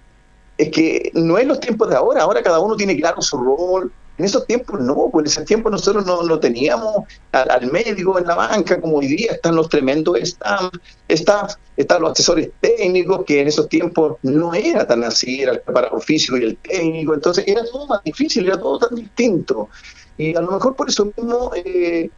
[0.59, 3.91] es que no es los tiempos de ahora, ahora cada uno tiene claro su rol,
[4.17, 8.27] en esos tiempos no, pues en ese tiempo nosotros no, no teníamos al, médico en
[8.27, 10.73] la banca como hoy día, están los tremendos staff,
[11.09, 15.61] staff, están los asesores técnicos, que en esos tiempos no era tan así, era el
[15.61, 19.69] preparador físico y el técnico, entonces era todo más difícil, era todo tan distinto.
[20.17, 22.09] Y a lo mejor por eso mismo eh,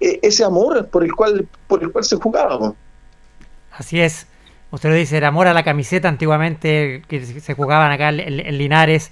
[0.00, 2.74] eh, ese amor por el cual por el cual se jugaba.
[3.72, 4.26] Así es.
[4.70, 9.10] Usted lo dice, era amor a la camiseta antiguamente que se jugaban acá en Linares.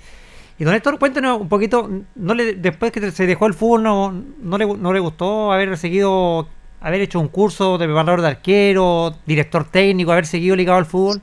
[0.59, 4.25] Y don Héctor, cuéntenos un poquito, ¿no le, después que se dejó el fútbol, no,
[4.41, 6.49] no, le, no le gustó haber seguido,
[6.81, 11.21] haber hecho un curso de preparador de arquero, director técnico, haber seguido ligado al fútbol?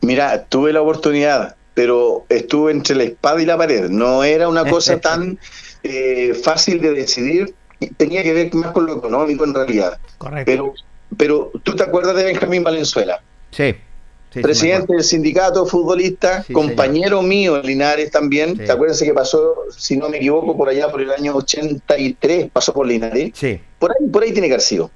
[0.00, 3.88] Mira, tuve la oportunidad, pero estuve entre la espada y la pared.
[3.88, 5.40] No era una cosa tan
[5.82, 7.52] eh, fácil de decidir,
[7.96, 9.98] tenía que ver más con lo económico en realidad.
[10.18, 10.52] Correcto.
[10.52, 10.74] Pero,
[11.16, 13.20] pero tú te acuerdas de Benjamín Valenzuela.
[13.50, 13.74] Sí
[14.30, 18.56] presidente del sindicato, futbolista, compañero mío en Linares también.
[18.56, 22.72] ¿Te acuerdas que pasó, si no me equivoco, por allá por el año 83, pasó
[22.72, 23.30] por Linares?
[23.34, 23.60] Sí.
[23.78, 24.90] Por ahí, por ahí tiene que haber sido.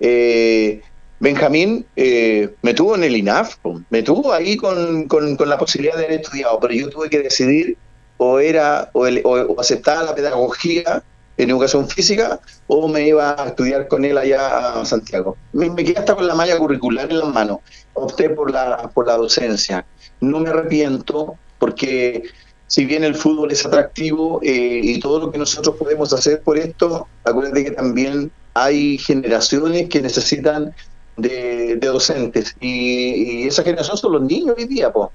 [0.00, 0.80] Eh,
[1.18, 3.56] Benjamín eh, me tuvo en el INAF,
[3.88, 5.08] me tuvo ahí con,
[5.46, 7.76] la posibilidad de haber estudiado, pero yo tuve que decidir
[8.18, 11.02] o era o, o aceptaba la pedagogía
[11.36, 15.36] en educación física o me iba a estudiar con él allá a Santiago.
[15.52, 17.58] Me, quedé hasta con la malla curricular en las manos.
[17.94, 19.84] Opté por la, por la docencia.
[20.20, 22.24] No me arrepiento porque
[22.66, 26.58] si bien el fútbol es atractivo eh, y todo lo que nosotros podemos hacer por
[26.58, 30.74] esto, acuérdate que también hay generaciones que necesitan
[31.16, 34.92] de, docentes y, y, esa generación son los niños hoy día.
[34.92, 35.10] pues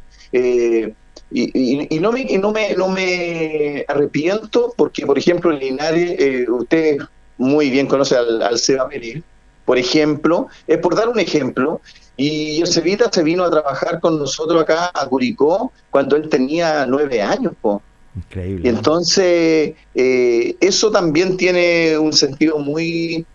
[1.33, 6.45] y, y, no, me, no, me, no me arrepiento porque, por ejemplo, en Linares, eh,
[6.49, 6.97] usted
[7.37, 9.23] muy bien conoce al, al Seba Pérez,
[9.63, 11.79] por ejemplo, es por dar un ejemplo,
[12.17, 16.85] y el Cevita se vino a trabajar con nosotros acá a Curicó cuando él tenía
[16.85, 17.53] nueve años.
[17.61, 17.81] Po.
[18.15, 18.61] Increíble.
[18.65, 23.25] Y entonces, eh, eso también tiene un sentido muy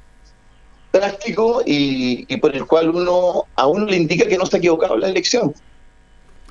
[0.99, 4.95] práctico y, y por el cual uno a uno le indica que no está equivocado
[4.95, 5.55] en la elección.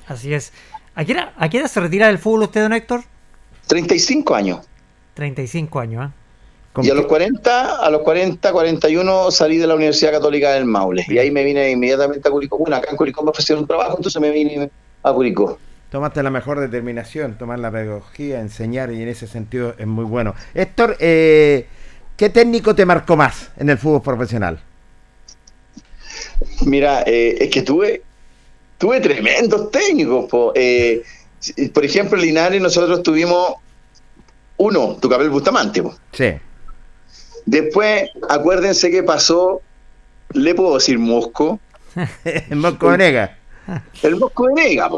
[0.06, 0.52] Así es.
[0.94, 3.02] ¿A qué, edad, se retira del fútbol usted, don Héctor?
[3.66, 4.66] 35 años.
[5.14, 6.12] 35 años, ¿eh?
[6.82, 11.04] Y a los 40, a los 40, 41 salí de la Universidad Católica del Maule.
[11.08, 12.58] Y ahí me vine inmediatamente a Curicó.
[12.58, 14.70] Bueno, acá en Curicó me ofrecieron un trabajo, entonces me vine
[15.02, 15.58] a Curicó.
[15.90, 20.34] Tomaste la mejor determinación, tomar la pedagogía, enseñar, y en ese sentido es muy bueno.
[20.54, 21.66] Héctor, eh,
[22.16, 24.60] ¿qué técnico te marcó más en el fútbol profesional?
[26.64, 28.02] Mira, eh, es que tuve,
[28.78, 30.52] tuve tremendos técnicos.
[30.54, 31.02] Eh,
[31.72, 33.54] por ejemplo, Linares nosotros tuvimos
[34.56, 35.82] uno, Tucapel Bustamante.
[36.12, 36.34] Sí.
[37.44, 39.60] Después, acuérdense que pasó,
[40.32, 41.60] le puedo decir Mosco.
[42.24, 43.38] el Mosco de Nega.
[44.02, 44.90] El Mosco de Nega.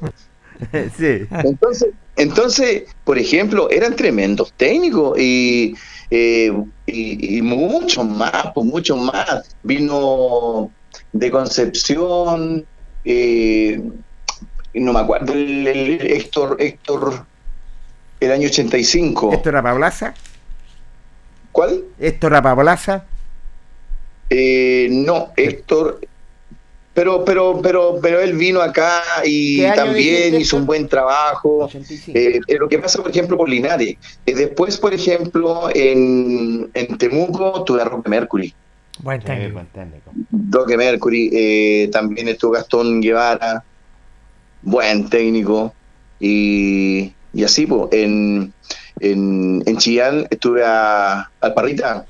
[0.96, 1.26] sí.
[1.30, 5.74] Entonces, entonces, por ejemplo, eran tremendos técnicos y,
[6.14, 6.52] eh,
[6.84, 9.56] y, y muchos más, pues muchos más.
[9.62, 10.70] Vino
[11.10, 12.66] de Concepción,
[13.06, 13.82] eh,
[14.74, 17.24] no me acuerdo, el, Héctor, Héctor,
[18.20, 19.32] el año 85.
[19.32, 20.12] ¿Héctor Apablaza?
[21.50, 21.84] ¿Cuál?
[21.98, 23.06] ¿Héctor Apablaza?
[24.28, 26.00] Eh, no, Héctor,
[26.94, 31.68] pero, pero, pero, pero él vino acá y también hizo un buen trabajo.
[32.08, 33.96] Eh, lo que pasa, por ejemplo, por Linares.
[34.26, 38.54] Eh, después, por ejemplo, en, en Temuco tuve a Roque Mercury.
[38.98, 39.62] Buen técnico.
[40.50, 43.64] Roque Mercury, eh, también estuvo Gastón Guevara,
[44.60, 45.72] buen técnico.
[46.20, 48.52] Y, y así, pues, en,
[49.00, 52.04] en, en Chillán estuve a, al Parrita.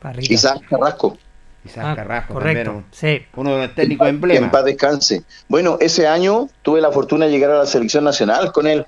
[0.00, 0.28] Parrita.
[0.28, 1.18] Quizás Carrasco.
[1.64, 2.64] Isaac Ah, Carrasco correcto.
[2.64, 3.22] también, un- Sí.
[3.36, 5.22] uno de los técnicos En paz descanse.
[5.48, 8.86] Bueno, ese año tuve la fortuna de llegar a la selección nacional con él.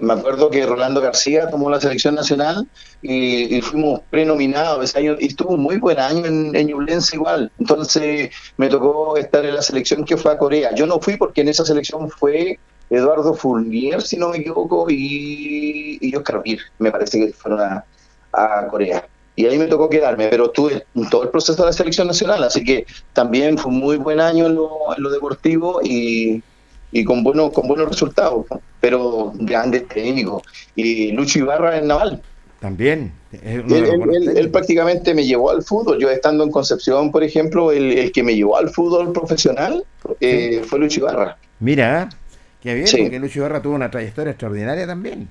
[0.00, 2.66] me acuerdo que Rolando García tomó la selección nacional
[3.02, 7.16] y, y fuimos prenominados ese año y estuvo un muy buen año en, en Ñublense
[7.16, 7.50] igual.
[7.58, 10.74] Entonces me tocó estar en la selección que fue a Corea.
[10.74, 15.98] Yo no fui porque en esa selección fue Eduardo Fournier, si no me equivoco, y,
[16.00, 17.84] y Oscar Vir, me parece que fueron a,
[18.32, 19.04] a Corea.
[19.36, 22.42] Y ahí me tocó quedarme, pero estuve en todo el proceso de la selección nacional,
[22.42, 26.42] así que también fue un muy buen año en lo, en lo deportivo y,
[26.90, 28.46] y con buenos con buenos resultados,
[28.80, 30.42] pero grandes técnicos.
[30.74, 32.22] Y Lucho Ibarra en Naval.
[32.60, 33.12] También.
[33.42, 35.98] Él, él- él- prácticamente me llevó al fútbol.
[36.00, 39.84] Yo estando en Concepción, por ejemplo, el, el que me llevó al fútbol profesional
[40.20, 41.36] eh, fue Lucho Ibarra.
[41.60, 42.08] Mira,
[42.62, 43.02] qué bien, Sí.
[43.02, 45.28] porque Lucho Ibarra tuvo una trayectoria extraordinaria también.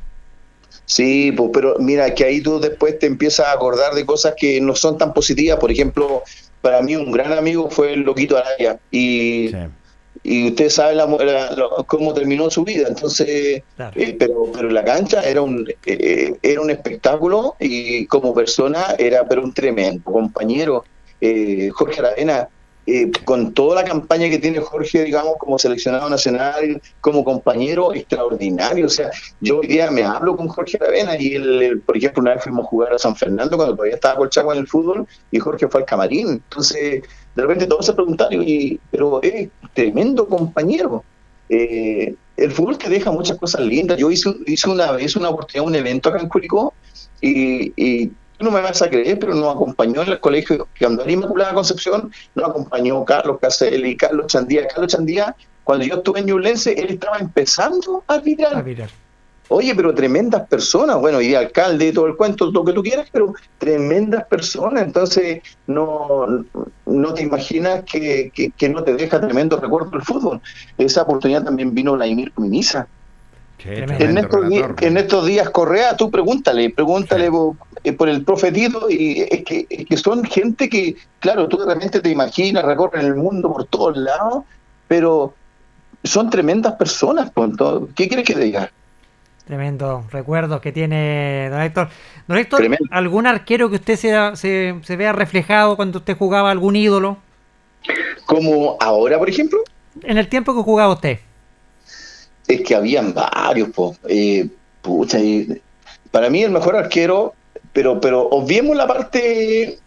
[0.85, 4.61] Sí, pues, pero mira que ahí tú después te empiezas a acordar de cosas que
[4.61, 5.57] no son tan positivas.
[5.59, 6.21] Por ejemplo,
[6.61, 8.79] para mí un gran amigo fue el Loquito Araya.
[8.91, 9.57] Y, Sí.
[10.23, 12.87] y usted sabe la, la- lo- cómo terminó su vida.
[12.87, 13.99] Entonces, Claro.
[13.99, 19.27] eh, pero, pero la cancha era un, eh, era un espectáculo y como persona era
[19.27, 20.83] pero un tremendo compañero.
[21.21, 22.47] Eh, Jorge Aravena,
[22.87, 28.85] eh, con toda la campaña que tiene Jorge, digamos, como seleccionado nacional, como compañero extraordinario.
[28.85, 29.09] O sea,
[29.41, 32.43] yo hoy día me hablo con Jorge Aravena y él, él, por ejemplo, una vez
[32.43, 35.67] fuimos a jugar a San Fernando cuando todavía estaba Colchagua en el fútbol y Jorge
[35.67, 36.29] fue al camarín.
[36.29, 37.03] Entonces,
[37.35, 41.03] de repente todos se preguntaron, y, pero es tremendo compañero.
[41.49, 43.97] Eh, el fútbol te deja muchas cosas lindas.
[43.97, 44.29] Yo hice,
[44.69, 46.73] una vez una oportunidad, un evento acá en Curicó
[47.21, 51.11] y, no me vas a creer, pero nos acompañó en el colegio que andó en
[51.11, 54.67] Inmaculada Concepción, nos acompañó Carlos Caselli, Carlos Chandía.
[54.67, 58.55] Carlos Chandía, cuando yo estuve en Ñublense, él estaba empezando a arbitrar.
[58.55, 58.89] A mirar.
[59.47, 62.81] Oye, pero tremendas personas, bueno, y de alcalde y todo el cuento, lo que tú
[62.81, 66.45] quieras, pero tremendas personas, entonces no,
[66.87, 70.41] no te imaginas que, que, que no te deja tremendo recuerdo el fútbol.
[70.79, 72.33] Esa oportunidad también vino Vladimir.
[73.59, 74.75] En estos, relator.
[74.81, 77.31] en estos días, Correa, tú pregúntale, pregúntale Sí.
[77.85, 81.73] Eh, por el profetito, y es que, es que son gente que, claro, tú de
[81.73, 84.43] repente te imaginas, recorren el mundo por todos lados,
[84.87, 85.33] pero
[86.03, 88.71] son tremendas personas, po, entonces, ¿qué quieres que te diga?
[89.45, 91.89] Tremendo recuerdos que tiene don Héctor.
[92.27, 92.85] Don Héctor, Tremendo.
[92.89, 97.17] ¿algún arquero que usted se, se, se vea reflejado cuando usted jugaba algún ídolo?
[98.25, 99.59] Como ahora, por ejemplo,
[100.01, 101.19] En el tiempo que jugaba usted.
[102.47, 103.95] es que habían varios, po.
[104.07, 104.47] Eh,
[104.81, 105.61] pucha, y
[106.11, 107.33] para mí el mejor arquero,
[107.75, 109.77] pero pero obviemos la parte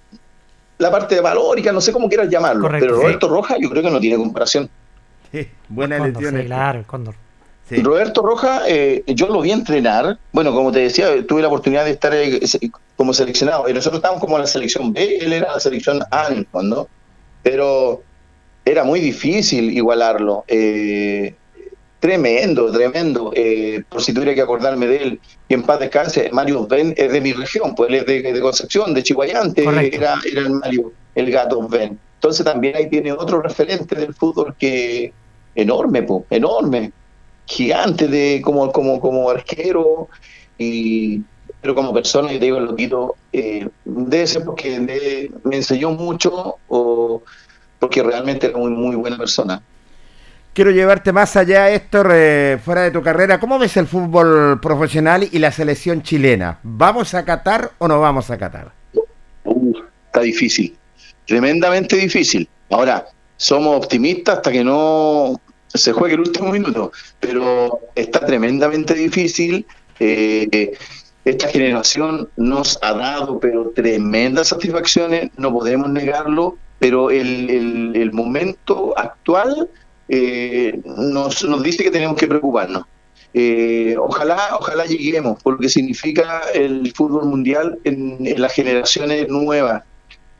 [0.76, 3.02] la parte valórica, no sé cómo quieras llamarlo, Correcto, pero sí.
[3.02, 4.68] Roberto Rojas yo creo que no tiene comparación.
[5.32, 6.36] Sí, buena elección.
[6.36, 7.14] sí, claro, el Cóndor.
[7.68, 7.82] Sí.
[7.82, 11.90] Roberto Rojas, eh, yo lo vi entrenar, bueno, como te decía, tuve la oportunidad de
[11.90, 12.40] estar eh,
[12.96, 16.28] como seleccionado, y nosotros estábamos como en la selección B, él era la selección A
[16.30, 16.88] en el fondo,
[17.42, 18.02] pero
[18.64, 20.44] era muy difícil igualarlo.
[20.46, 21.34] eh,
[21.98, 23.32] tremendo, tremendo.
[23.34, 27.12] eh, por si tuviera que acordarme de él, y en paz descanse, Mario Ben es
[27.12, 29.96] de mi región, pues él es de, de Concepción, de Chihuayante, Correcto.
[29.96, 32.00] era, era el Mario, el gato Ben.
[32.14, 35.12] Entonces también ahí tiene otro referente del fútbol que
[35.54, 36.92] enorme, po, enorme,
[37.46, 40.08] gigante de como, como, como arquero,
[40.56, 41.24] y
[41.60, 46.56] pero como persona, yo te digo, loquito, eh, debe ser porque de- me enseñó mucho
[46.66, 47.22] o
[47.78, 49.62] porque realmente era muy, muy buena persona.
[50.58, 53.38] Quiero llevarte más allá, Héctor, eh, fuera de tu carrera.
[53.38, 56.58] ¿Cómo ves el fútbol profesional y la selección chilena?
[56.64, 58.72] ¿Vamos a Qatar o no vamos a Qatar?
[59.44, 59.72] Uh,
[60.06, 60.76] está difícil,
[61.28, 62.48] tremendamente difícil.
[62.70, 66.90] Ahora, somos optimistas hasta que no se juegue el último minuto,
[67.20, 69.64] pero está tremendamente difícil.
[70.00, 70.76] Eh,
[71.24, 79.68] esta generación nos ha dado pero tremendas satisfacciones, no podemos negarlo, pero el, momento actual
[80.08, 82.84] eh, nos, nos dice que tenemos que preocuparnos.
[83.34, 89.84] Eh, ojalá, ojalá lleguemos, por lo que significa el fútbol mundial en, las generaciones nuevas,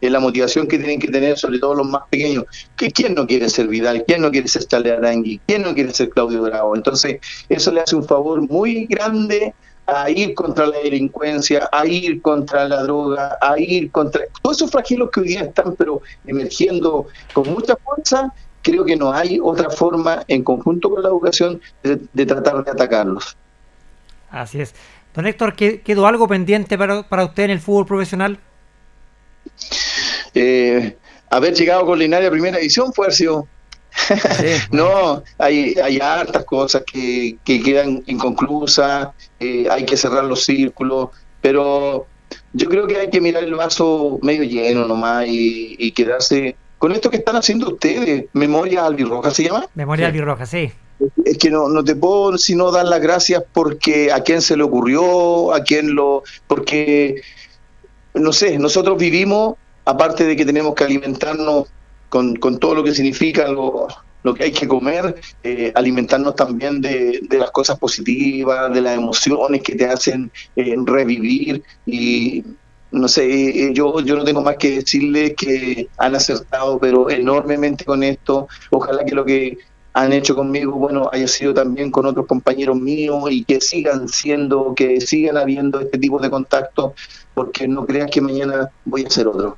[0.01, 2.45] en la motivación que tienen que tener, sobre todo los más pequeños.
[2.77, 4.05] que ¿Quién no quiere ser Vidal?
[4.07, 5.41] ¿Quién no quiere ser Chale Arangui?
[5.47, 6.75] ¿Quién no quiere ser Claudio Bravo?
[6.75, 9.55] Entonces, eso le hace un favor muy grande
[9.87, 14.71] a ir contra la delincuencia, a ir contra la droga, a ir contra todos esos
[14.71, 18.33] flagelos que hoy día están pero emergiendo con mucha fuerza.
[18.63, 22.71] Creo que no hay otra forma, en conjunto con la educación, de, de tratar de
[22.71, 23.37] atacarlos.
[24.31, 24.75] Así es.
[25.15, 28.39] Don Héctor, ¿qué- ¿quedó algo pendiente para, para usted en el fútbol profesional?
[30.35, 30.97] Eh,
[31.31, 33.49] haber llegado con Linaria a primera edición fue haber sido
[34.71, 39.09] no, hay, hay hartas cosas que, que quedan inconclusas,
[39.41, 41.09] eh, hay que cerrar los círculos,
[41.41, 42.07] pero
[42.53, 47.11] yo creo que hay que mirar el vaso medio lleno nomás y, quedarse con esto
[47.11, 48.27] que están haciendo ustedes.
[48.33, 49.67] Memoria Albirroja se llama.
[49.75, 50.09] Memoria sí.
[50.09, 50.73] Albirroja, sí.
[51.25, 54.63] Es que no, no te puedo sino dar las gracias porque a quién se le
[54.63, 56.23] ocurrió, a quién lo...
[56.47, 57.23] Porque,
[58.15, 61.69] no sé, nosotros vivimos, aparte de que tenemos que alimentarnos
[62.09, 63.87] con, con todo lo que significa lo,
[64.23, 68.97] lo que hay que comer, eh, alimentarnos también de, de, las cosas positivas, de las
[68.97, 72.45] emociones que te hacen eh, revivir y
[72.91, 78.03] no sé, yo, yo no tengo más que decirles que han acertado, pero enormemente con
[78.03, 78.49] esto.
[78.71, 79.59] Ojalá que lo que
[79.93, 84.75] han hecho conmigo, bueno, haya sido también con otros compañeros míos y que sigan siendo,
[84.75, 86.95] que sigan habiendo este tipo de contacto,
[87.35, 89.57] porque no creas que mañana voy a ser otro.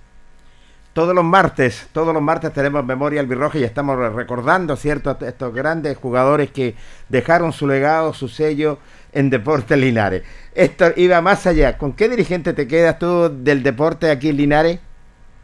[0.93, 5.97] Todos los martes, todos los martes tenemos Memoria Albirroja y estamos recordando, ¿cierto?, estos grandes
[5.97, 6.75] jugadores que
[7.09, 8.79] dejaron su legado, su sello
[9.13, 10.23] en Deportes Linares.
[10.55, 11.79] Esto iba más allá.
[11.79, 14.79] ¿Con qué dirigente te quedas tú del deporte aquí en Linares?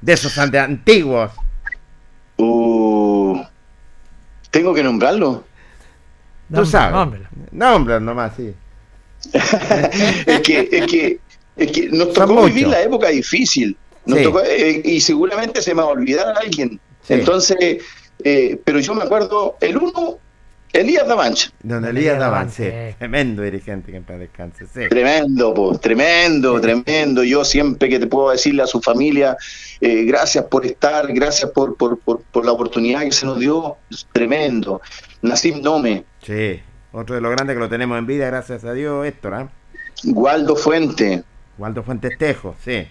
[0.00, 1.32] De esos antiguos.
[2.36, 3.40] Uh,
[4.50, 5.44] Tengo que nombrarlo.
[6.54, 7.20] Tú sabes.
[7.50, 8.54] Nómbralo nomás, sí.
[9.32, 11.18] es, que, es, que,
[11.56, 13.76] es que nos tocó vivir la época difícil
[14.14, 16.80] eh, y seguramente se me va a olvidar a alguien.
[17.08, 17.82] Entonces,
[18.22, 20.18] eh, pero yo me acuerdo, el uno,
[20.76, 21.50] Elías Davanch.
[21.62, 22.56] Don Elías Davanch,
[22.98, 24.88] tremendo dirigente que en descanse.
[24.88, 27.24] Tremendo, pues, tremendo, tremendo.
[27.24, 29.36] Yo siempre que te puedo decirle a su familia,
[29.80, 33.76] eh, gracias por estar, gracias por, por, por, la oportunidad que se nos dio,
[34.12, 34.80] tremendo.
[35.22, 36.04] Nassim Nome.
[36.22, 36.60] Sí,
[36.92, 39.40] otro de los grandes que lo tenemos en vida, gracias a Dios, Héctor.
[39.40, 39.46] ¿eh?
[40.04, 41.24] Waldo Fuente.
[41.58, 42.86] Waldo Fuente Tejo, sí.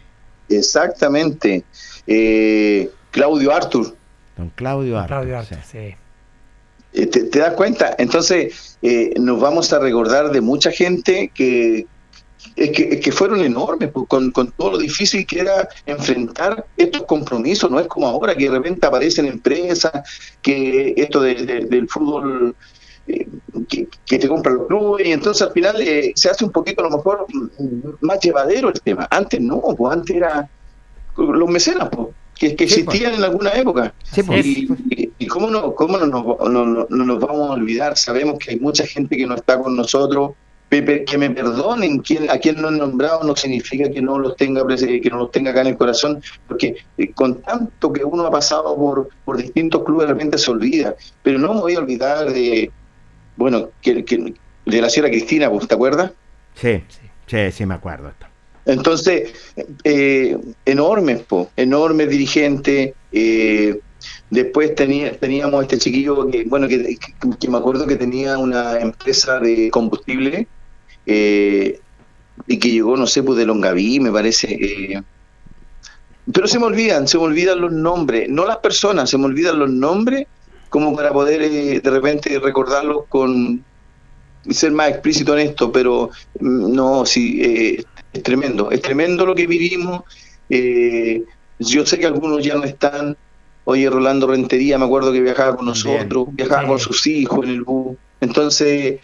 [0.49, 1.63] Exactamente.
[2.07, 3.95] Eh, Claudio Artur.
[4.38, 5.17] Don Claudio Artur.
[5.17, 5.77] Claudio Artur, sí.
[5.77, 5.97] Eh,
[6.96, 7.96] ¿Te, das cuenta?
[7.98, 11.86] Entonces, eh, nos vamos a recordar de mucha gente que,
[12.56, 17.70] que, que fueron enormes, con, con, todo lo difícil que era enfrentar estos compromisos.
[17.70, 19.91] No es como ahora que de repente aparecen empresas,
[20.41, 22.56] que esto del fútbol
[23.08, 23.28] eh,
[23.70, 26.89] que, te compran los clubes y entonces al final eh, se hace un poquito a
[26.89, 27.28] lo mejor
[28.02, 29.08] más llevadero el tema.
[29.12, 30.50] Antes no, pues antes era
[31.18, 33.17] los mecenas, pues, que, que existían pues.
[33.17, 33.93] en alguna época.
[34.25, 34.45] Pues.
[34.45, 39.17] y, cómo, no, cómo no, no, nos vamos a olvidar, sabemos que hay mucha gente
[39.17, 40.31] que no está con nosotros,
[40.69, 44.61] que me perdonen quien, a quien no han nombrado no significa que no los tenga
[44.67, 48.31] que no los tenga acá en el corazón porque eh, con tanto que uno ha
[48.31, 52.29] pasado por, por distintos clubes de repente se olvida pero no me voy a olvidar
[52.29, 52.69] de,
[53.36, 54.03] bueno, que,
[54.65, 56.11] de la señora Cristina, ¿te acuerdas?
[56.55, 56.83] Sí,
[57.27, 58.13] sí, sí, me acuerdo.
[58.66, 59.32] Entonces,
[59.84, 62.93] eh, enormes, po, enormes dirigentes.
[63.11, 63.80] Eh,
[64.30, 66.97] después tenía, teníamos este chiquillo que, bueno, que,
[67.47, 70.47] me acuerdo que tenía una empresa de combustible
[71.05, 71.80] eh,
[72.47, 74.53] y que llegó, no sé, pues de Longaví, me parece.
[74.53, 75.01] Eh,
[76.32, 79.59] pero se me olvidan, se me olvidan los nombres, no las personas, se me olvidan
[79.59, 80.28] los nombres
[80.70, 83.63] como para poder eh, de repente recordarlo con
[84.49, 86.09] ser más explícito en esto, pero
[86.39, 87.84] mm, no, sí, eh,
[88.16, 90.03] es tremendo, es tremendo lo que vivimos.
[90.49, 91.24] Eh,
[91.59, 93.18] yo sé que algunos ya no están.
[93.66, 97.63] Oye, Rolando Rentería, me acuerdo que viajaba con nosotros, viajaba con sus hijos en el
[97.63, 97.97] bus.
[98.22, 98.99] Entonces,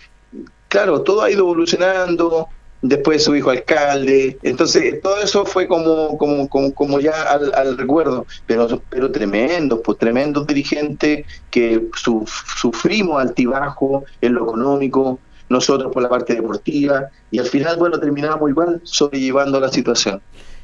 [0.68, 2.48] claro, todo ha ido evolucionando,
[2.82, 8.26] después su hijo alcalde, entonces todo eso fue como como como, como ya al, recuerdo,
[8.46, 15.20] pero pero tremendo, pues tremendos dirigentes que sufrimos altibajo en lo económico,
[15.52, 20.22] nosotros por la parte deportiva y al final bueno terminamos igual sobrellevando la situación.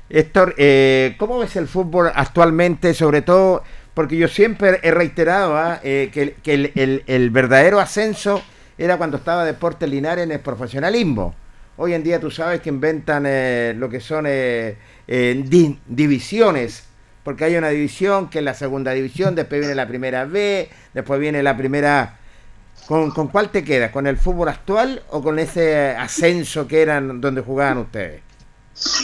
[0.09, 3.63] Héctor, eh, ¿cómo ves el fútbol actualmente, sobre todo
[3.93, 5.79] porque yo siempre he reiterado ¿ah?
[5.83, 8.41] eh, que, el, verdadero ascenso
[8.77, 11.35] era cuando estaba Deportes Linares en el profesionalismo
[11.79, 14.77] Hoy en día tú sabes que inventan eh, lo que son eh,
[15.07, 16.87] eh, divisiones,
[17.23, 21.19] porque hay una división que es la segunda división, después viene la primera B, después
[21.19, 22.16] viene la primera...
[22.87, 23.91] ¿Con, ¿Con cuál te quedas?
[23.91, 28.21] ¿Con el fútbol actual o con ese ascenso que eran donde jugaban ustedes?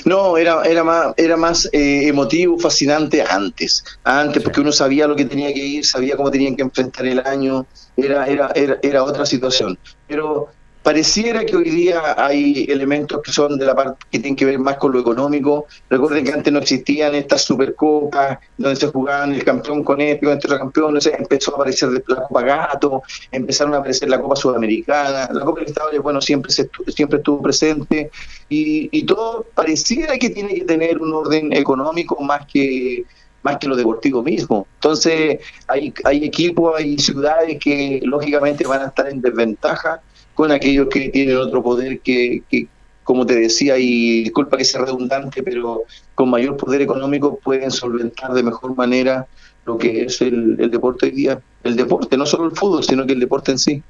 [0.05, 3.83] No, era, era más, era más emotivo, fascinante antes.
[4.03, 7.19] Antes, porque uno sabía lo que tenía que ir, sabía cómo tenían que enfrentar el
[7.25, 7.65] año,
[7.97, 9.77] era, era, era, era otra situación.
[10.07, 10.49] Pero
[10.83, 14.59] Pareciera que hoy día hay elementos que son de la parte que tienen que ver
[14.59, 15.65] más con lo económico.
[15.89, 20.47] Recuerden que antes no existían estas supercopas donde se jugaban el campeón con con este
[20.47, 25.61] campeón, empezó a aparecer la Copa Gato, empezaron a aparecer la Copa Sudamericana, la Copa
[25.61, 28.11] Libertadores, bueno, siempre, siempre estuvo presente
[28.49, 33.05] y, y todo pareciera que tiene que tener un orden económico más que
[33.43, 34.67] más que lo deportivo mismo.
[34.75, 40.01] Entonces, hay, hay equipos, hay ciudades que lógicamente van a estar en desventaja
[40.33, 42.67] con aquellos que tienen otro poder que, que,
[43.03, 45.83] como te decía, y disculpa que sea redundante, pero
[46.15, 49.27] con mayor poder económico pueden solventar de mejor manera
[49.65, 51.39] lo que es el, deporte hoy día.
[51.63, 53.83] El deporte, no solo el fútbol, sino que el deporte en sí.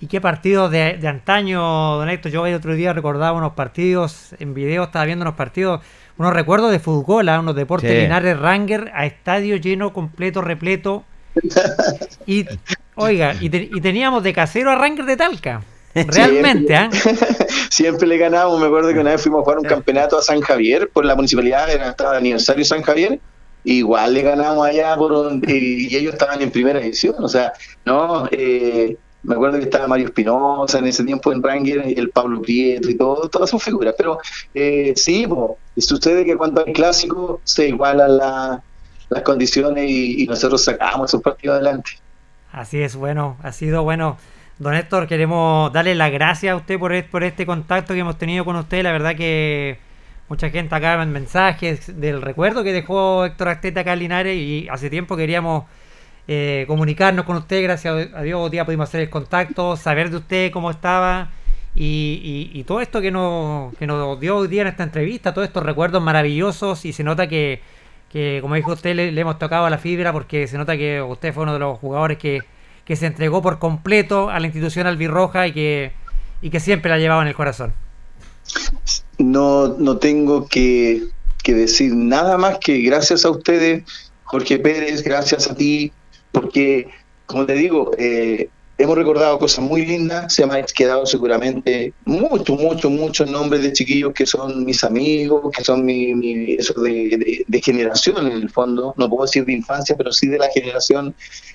[0.00, 2.30] ¿Y qué partidos de, antaño, don Héctor?
[2.30, 5.80] Yo el otro día recordaba unos partidos, en video estaba viendo unos partidos,
[6.18, 7.40] unos recuerdos de fútbol, ¿ah?
[7.40, 11.04] unos deportes Linares Ranger a estadio lleno, completo, repleto.
[12.26, 12.46] Y,
[12.94, 15.62] oiga, y, teníamos de casero a Ranger de Talca.
[15.94, 16.90] Realmente, ¿ah?
[17.70, 18.60] Siempre le ganamos.
[18.60, 21.14] Me acuerdo que una vez fuimos a jugar un campeonato a San Javier por la
[21.14, 23.18] municipalidad, era, el aniversario de San Javier.
[23.64, 27.14] Igual le ganamos allá por y, ellos estaban en primera edición.
[27.18, 27.52] O sea,
[27.84, 32.42] no, eh, me acuerdo que estaba Mario Espinosa en ese tiempo en Ranger, el Pablo
[32.42, 33.94] Prieto y todo, todas sus figuras.
[33.98, 34.18] Pero
[34.54, 35.26] eh, sí,
[35.78, 38.62] sucede que cuando hay clásico se igualan
[39.08, 41.92] las condiciones y, y nosotros sacamos esos partidos adelante.
[42.52, 44.16] Así es, bueno, ha sido bueno
[44.58, 48.42] Don Héctor, queremos darle las gracias a usted por, por este contacto que hemos tenido
[48.46, 48.82] con usted.
[48.82, 49.78] La verdad que
[50.30, 54.66] mucha gente acá en mensajes del recuerdo que dejó Héctor Asteta acá en Linares y
[54.70, 55.64] hace tiempo queríamos
[56.26, 57.62] eh, comunicarnos con usted.
[57.62, 61.32] Gracias a Dios, día pudimos hacer el contacto, saber de usted cómo estaba
[61.74, 65.62] y, todo esto que nos, que nos dio hoy día en esta entrevista, todos estos
[65.64, 67.60] recuerdos maravillosos y se nota que,
[68.40, 71.32] como dijo usted, le, le hemos tocado a la fibra porque se nota que usted
[71.34, 72.42] fue uno de los jugadores que
[72.86, 75.92] que se entregó por completo a la institución albirroja y que,
[76.40, 77.74] y que siempre la llevaba en el corazón.
[79.18, 81.02] No, no tengo que,
[81.42, 83.82] que decir nada más que gracias a ustedes,
[84.22, 85.92] Jorge Pérez, gracias a ti,
[86.30, 86.88] porque,
[87.26, 88.48] como te digo, eh,
[88.78, 93.72] hemos recordado cosas muy lindas, se me han quedado seguramente muchos, muchos, muchos nombres de
[93.72, 98.94] chiquillos que son mis amigos, que son mi, eso de, de, generación en el fondo,
[98.96, 101.14] no puedo decir de infancia, pero sí de la generación.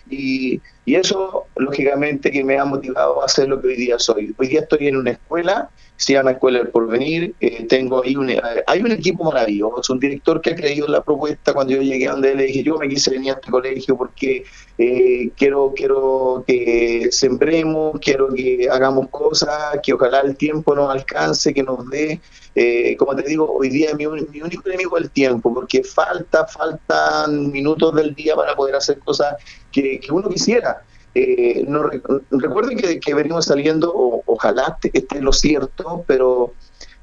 [0.09, 4.33] Y, y eso, lógicamente, que me ha motivado a hacer lo que hoy día soy.
[4.37, 5.69] Hoy día estoy en una escuela
[6.01, 7.35] se llama Escuela del Porvenir.
[7.39, 8.33] Eh, tengo ahí un,
[8.65, 11.53] hay un equipo maravilloso, un director que ha creído en la propuesta.
[11.53, 14.43] Cuando yo llegué a donde le dije, yo me quise venir a este colegio porque
[14.79, 21.53] eh, quiero, quiero que sembremos, quiero que hagamos cosas, que ojalá el tiempo nos alcance,
[21.53, 22.19] que nos dé.
[22.55, 26.47] Eh, como te digo, hoy día mi, mi único enemigo es el tiempo, porque falta,
[26.47, 29.35] faltan minutos del día para poder hacer cosas
[29.71, 30.81] que, que uno quisiera.
[31.13, 31.89] Eh, no,
[32.29, 36.53] recuerden que, venimos saliendo, ojalá esté lo cierto, pero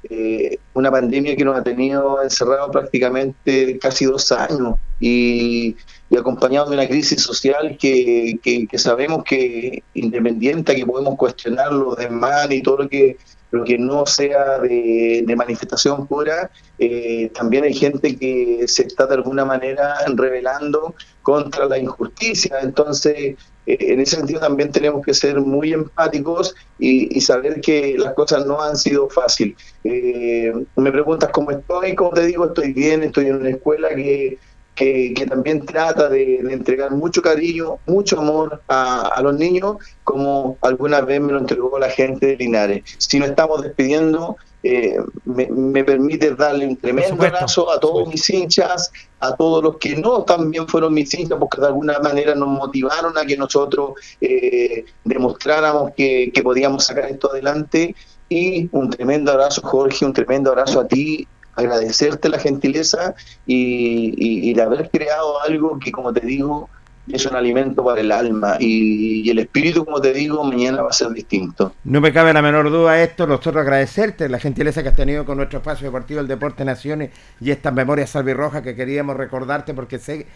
[0.09, 5.75] eh, una pandemia que nos ha tenido encerrado prácticamente casi dos años y,
[6.17, 8.39] acompañado de una crisis social que,
[8.75, 13.17] sabemos que independiente, que podemos cuestionar los demás y todo lo que
[13.51, 19.15] lo que no sea de, manifestación pura, eh, también hay gente que se está de
[19.15, 20.93] alguna manera rebelando
[21.23, 22.59] contra la injusticia.
[22.61, 23.37] Entonces,
[23.69, 28.61] en ese sentido también tenemos que ser muy empáticos y, saber que las cosas no
[28.61, 29.55] han sido fáciles.
[29.83, 34.39] Eh, me preguntas cómo estoy, como te digo, estoy bien, estoy en una escuela que,
[34.75, 41.19] que, también trata de, entregar mucho cariño, mucho amor a, los niños, como alguna vez
[41.21, 42.83] me lo entregó la gente de Linares.
[42.97, 48.91] Si nos estamos despidiendo, eh, me, permite darle un tremendo abrazo a todos mis hinchas,
[49.19, 53.17] a todos los que no también fueron mis hinchas, porque de alguna manera nos motivaron
[53.17, 57.95] a que nosotros eh, demostráramos que, podíamos sacar esto adelante.
[58.27, 64.51] Y un tremendo abrazo, Jorge, un tremendo abrazo a ti, agradecerte la gentileza y, y,
[64.51, 66.69] y haber creado algo que, como te digo,
[67.11, 70.93] es un alimento para el alma y, el espíritu, como te digo, mañana va a
[70.93, 71.73] ser distinto.
[71.83, 75.37] No me cabe la menor duda esto, nosotros agradecerte la gentileza que has tenido con
[75.37, 80.27] nuestro espacio deportivo, el Deporte Naciones y estas memorias salvirrojas que queríamos recordarte porque sé,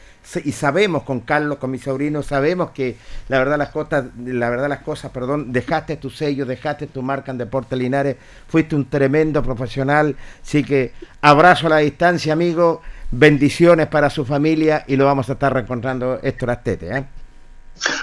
[0.44, 2.98] y sabemos con Carlos, con mi sobrino, sabemos que
[3.30, 7.32] la verdad las cosas, la verdad las cosas, perdón, dejaste tu sello, dejaste tu marca
[7.32, 8.18] en Deporte Linares,
[8.48, 12.82] fuiste un tremendo profesional, así que abrazo a la distancia, amigo
[13.14, 16.98] bendiciones para su familia y lo vamos a estar reencontrando Héctor Astete.
[16.98, 17.06] ¿eh?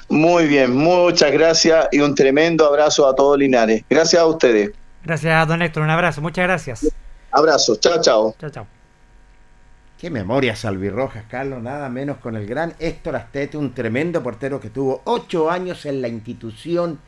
[0.09, 3.85] Muy bien, muchas gracias y un tremendo abrazo a todos Linares.
[3.91, 4.71] Gracias a ustedes.
[5.05, 6.93] Gracias, don Héctor, un abrazo, muchas gracias.
[7.33, 8.35] Abrazo, chao, chao.
[8.39, 8.67] Chao, chao.
[9.99, 14.71] Qué memoria salvirrojas, Carlos, nada menos con el gran Héctor Astete, un tremendo portero que
[14.71, 16.99] tuvo ocho años en la institución,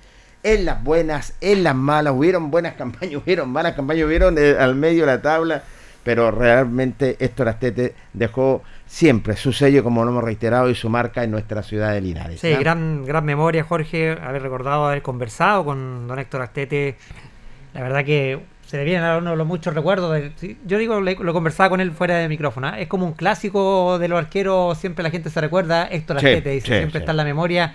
[0.43, 4.75] en las buenas, en las malas, hubieron buenas campañas, hubieron malas campañas, hubieron eh, al
[4.75, 5.63] medio de la tabla,
[6.05, 11.25] pero realmente Héctor Astete dejó siempre su sello, como lo hemos reiterado, y su marca
[11.25, 12.41] en nuestra ciudad de Linares.
[12.41, 16.97] Sí, gran, gran memoria, Jorge, haber recordado, haber conversado con don Héctor Astete.
[17.75, 20.21] La verdad que se le vienen a uno los muchos recuerdos.
[20.67, 22.69] yo digo, lo conversaba con él fuera de micrófono.
[22.69, 22.81] ¿ah?
[22.81, 25.87] Es como un clásico de los arqueros, siempre la gente se recuerda.
[25.87, 27.75] Héctor Astete, dice, siempre está en la memoria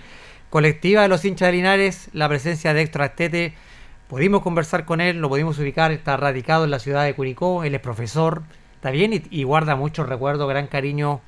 [0.50, 3.54] colectiva de los hinchas de Linares, la presencia de Héctor Astete
[4.08, 7.74] Pudimos conversar con él, lo pudimos ubicar, está radicado en la ciudad de Curicó, él
[7.74, 8.42] es profesor,
[8.74, 11.20] está bien y, y guarda muchos recuerdos, gran cariño.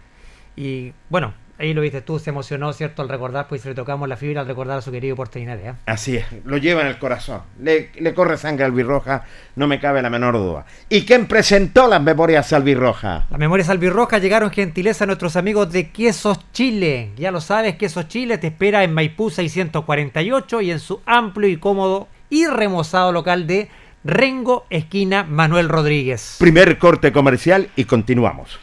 [0.57, 3.03] Y bueno, ahí lo viste tú, se emocionó, ¿cierto?
[3.03, 5.67] Al recordar, pues le tocamos la fibra al recordar a su querido Porteñares.
[5.67, 5.75] ¿eh?
[5.85, 7.43] Así es, lo lleva en el corazón.
[7.61, 9.25] Le, le corre sangre albirroja,
[9.57, 10.65] no me cabe la menor duda.
[10.89, 13.31] ¿Y quién presentó las memorias albirrojas?
[13.31, 17.11] Las memorias albirrojas llegaron gentileza a nuestros amigos de Quesos Chile.
[17.17, 21.59] Ya lo sabes, Quesos Chile te espera en Maipú 648 y en su amplio y
[21.59, 23.69] cómodo y remozado local de
[24.03, 26.37] Rengo, esquina Manuel Rodríguez.
[26.39, 28.59] Primer corte comercial y continuamos.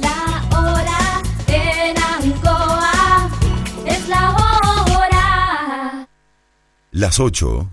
[0.00, 3.30] La hora en Ancoa
[3.86, 6.06] es la hora.
[6.92, 7.68] Las 8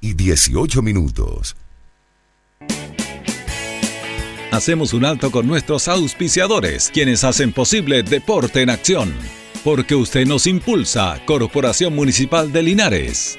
[0.00, 1.54] y 18 minutos.
[4.50, 9.12] Hacemos un alto con nuestros auspiciadores, quienes hacen posible Deporte en Acción.
[9.64, 13.38] Porque usted nos impulsa, Corporación Municipal de Linares.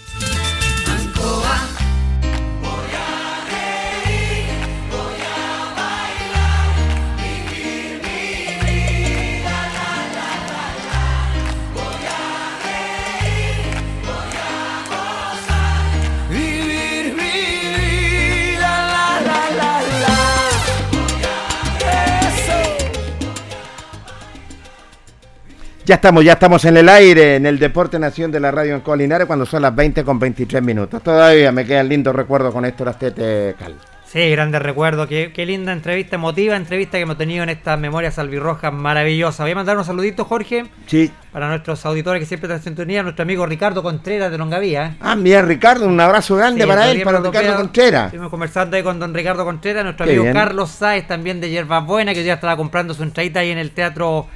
[25.85, 28.81] Ya estamos, ya estamos en el aire, en el Deporte Nación de la Radio en
[28.81, 31.01] Colinares, cuando son las 20 con 23 minutos.
[31.01, 33.75] Todavía me quedan lindos recuerdos con Héctor Astete Cal.
[34.05, 35.07] Sí, grandes recuerdos.
[35.07, 39.39] Qué, qué linda entrevista, emotiva entrevista que hemos tenido en estas memorias albirrojas maravillosas.
[39.45, 41.09] Voy a mandar un saludito, Jorge, Sí.
[41.31, 43.01] para nuestros auditores que siempre están en sintonía.
[43.03, 44.85] Nuestro amigo Ricardo Contreras de Longavía.
[44.85, 44.95] ¿eh?
[44.99, 47.19] Ah, mira, Ricardo, un abrazo grande Sí, para él, para.
[47.21, 48.05] Ricardo Contreras.
[48.07, 50.35] Estuvimos conversando ahí con don Ricardo Contreras, nuestro Qué amigo bien.
[50.35, 53.71] Carlos Sáez también de Yerbas Buena, que día estaba comprando su entradita ahí en el
[53.71, 54.27] Teatro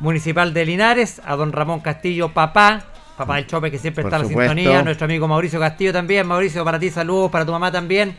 [0.00, 1.20] Municipal de Linares.
[1.24, 2.84] A don Ramón Castillo, papá,
[3.16, 4.82] papá del Chope, que siempre Por está en la sintonía.
[4.82, 6.26] Nuestro amigo Mauricio Castillo también.
[6.26, 8.16] Mauricio, para ti saludos, para tu mamá también,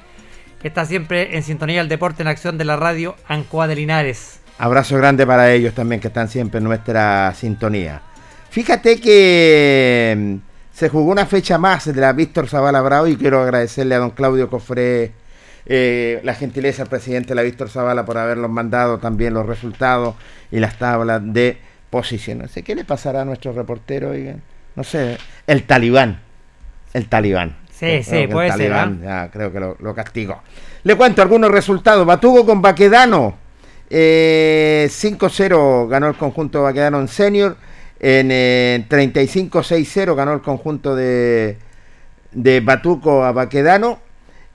[0.61, 4.39] que está siempre en sintonía del deporte en acción de la radio Ancoa de Linares.
[4.59, 8.01] Abrazo grande para ellos también que están siempre en nuestra sintonía.
[8.49, 10.35] Fíjate que mm,
[10.73, 14.11] se jugó una fecha más de la Víctor Zavala Bravo y quiero agradecerle a don
[14.11, 15.11] Claudio Cofré
[15.69, 20.15] eh, la gentileza al presidente de la Víctor Zavala por habernos mandado también los resultados
[20.51, 21.57] y las tablas de
[21.89, 22.39] posición.
[22.39, 24.41] No sé qué le pasará a nuestro reportero, oigan.
[24.75, 26.21] No sé, el talibán.
[26.93, 27.57] El talibán.
[27.71, 30.41] Sí, sí, puede ser, talibán, ya, creo que lo, lo castigó.
[30.83, 32.05] Le cuento algunos resultados.
[32.05, 33.37] Batugo con Baquedano.
[33.89, 37.57] eh, 5-0 ganó el conjunto Baquedano en senior.
[37.99, 41.57] En eh, 35-6-0 ganó el conjunto de,
[42.31, 43.99] de Batuco a Baquedano.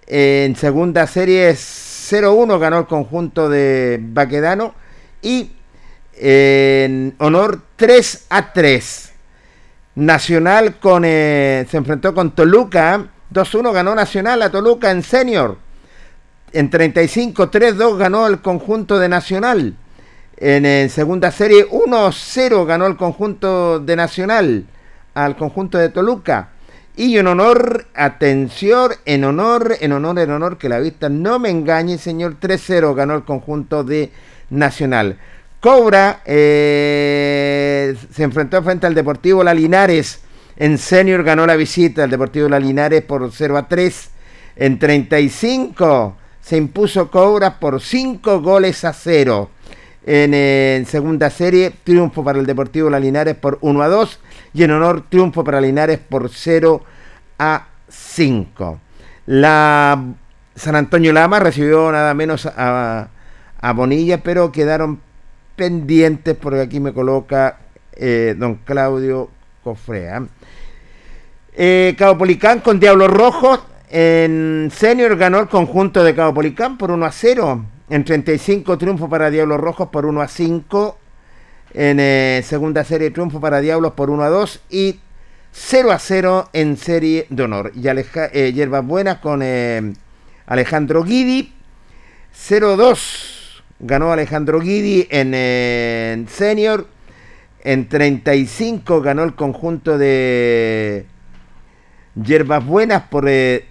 [0.07, 4.74] En segunda serie 0-1 ganó el conjunto de Baquedano.
[5.22, 5.53] Y
[6.14, 9.12] en honor 3 a 3.
[9.94, 13.09] Nacional eh, se enfrentó con Toluca.
[13.32, 15.59] 2-1 ganó Nacional a Toluca en senior.
[16.53, 19.74] En 35, 3-2 ganó el conjunto de Nacional.
[20.36, 24.66] En, segunda serie, 1-0 ganó el conjunto de Nacional
[25.14, 26.51] al conjunto de Toluca.
[26.95, 31.49] Y en honor, atención, en honor, en honor, en honor, que la vista no me
[31.49, 34.12] engañe, señor, 3-0 ganó el conjunto de
[34.51, 35.18] Nacional.
[35.59, 40.20] Cobra eh, se enfrentó frente al Deportivo La Linares.
[40.57, 44.11] En senior ganó la visita al Deportivo La Linares por 0 a 3.
[44.57, 49.49] En 35 se impuso Cobra por 5 goles a 0.
[50.05, 54.20] En, eh, en segunda serie, triunfo para el Deportivo La Linares por 1 a 2.
[54.55, 56.82] Y en honor, triunfo para Linares por 0
[57.38, 58.80] a 5.
[59.26, 60.05] La
[60.55, 63.09] San Antonio Lama recibió nada menos a,
[63.74, 65.00] Bonilla, pero quedaron
[65.55, 67.59] pendientes porque aquí me coloca
[67.92, 69.30] eh, don Claudio
[69.62, 70.24] Cofrea.
[71.55, 73.61] Eh, Cabo Policán con Diablos Rojos
[73.94, 77.66] en senior ganó el conjunto de Cabo Policán por 1 a 0.
[77.90, 80.98] En 35 triunfo para Diablos Rojos por 1 a 5.
[81.75, 85.01] En eh, segunda serie triunfo para Diablos por 1 a 2 y
[85.53, 87.73] 0 a 0 en serie de honor.
[87.75, 89.95] Y Aleja, eh, Hierbas Buenas con eh,
[90.47, 91.53] Alejandro Guidi
[92.35, 93.43] 0-2
[93.83, 96.87] ganó Alejandro Guidi en, eh, en senior.
[97.64, 101.07] En 35 ganó el conjunto de
[102.16, 103.66] Hierbas Buenas por, eh,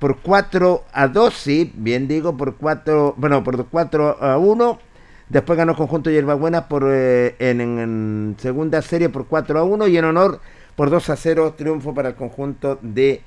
[0.00, 4.80] por 4 a 2, sí, bien digo, por 4, bueno, por 4 a 1.
[5.28, 9.98] Después ganó conjunto Buenas por, eh, en, en- segunda serie por 4 a 1 y
[9.98, 10.40] en honor
[10.74, 13.22] por 2 a 0 triunfo para el conjunto de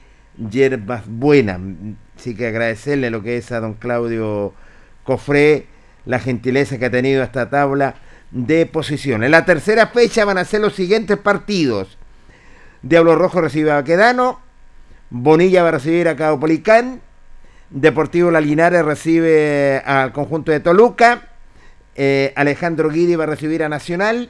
[0.49, 1.59] Hierbas Buenas.
[2.17, 4.53] Así que agradecerle lo que es a don Claudio
[5.03, 5.67] Cofré,
[6.05, 7.95] la gentileza que ha tenido esta tabla
[8.31, 9.25] de posiciones.
[9.27, 11.97] En la tercera fecha van a ser los siguientes partidos.
[12.81, 14.39] Diablo Rojo recibe a Baquedano,
[15.11, 17.01] Bonilla va a recibir a Cabo Policán,
[17.69, 21.27] Deportivo La Linares recibe al conjunto de Toluca,
[21.95, 24.29] eh, Alejandro Guidi va a recibir a Nacional,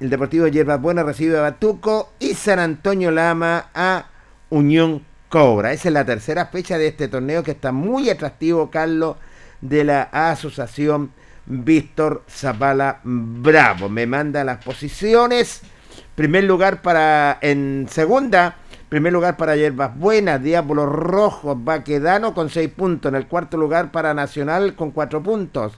[0.00, 4.06] el Deportivo Hierbas Buenas recibe a Batuco y San Antonio Lama a
[4.48, 5.72] Unión Cobra.
[5.72, 9.16] Esa es la tercera fecha de este torneo que está muy atractivo, Carlos,
[9.60, 11.10] de la Asociación
[11.46, 13.88] Víctor Zapala Bravo.
[13.88, 15.62] Me manda las posiciones.
[16.14, 18.56] Primer lugar para en segunda.
[18.88, 23.10] Primer lugar para Hierbas Buenas, Diablos Rojos, Baquedano con 6 puntos.
[23.10, 25.76] En el cuarto lugar para Nacional con 4 puntos.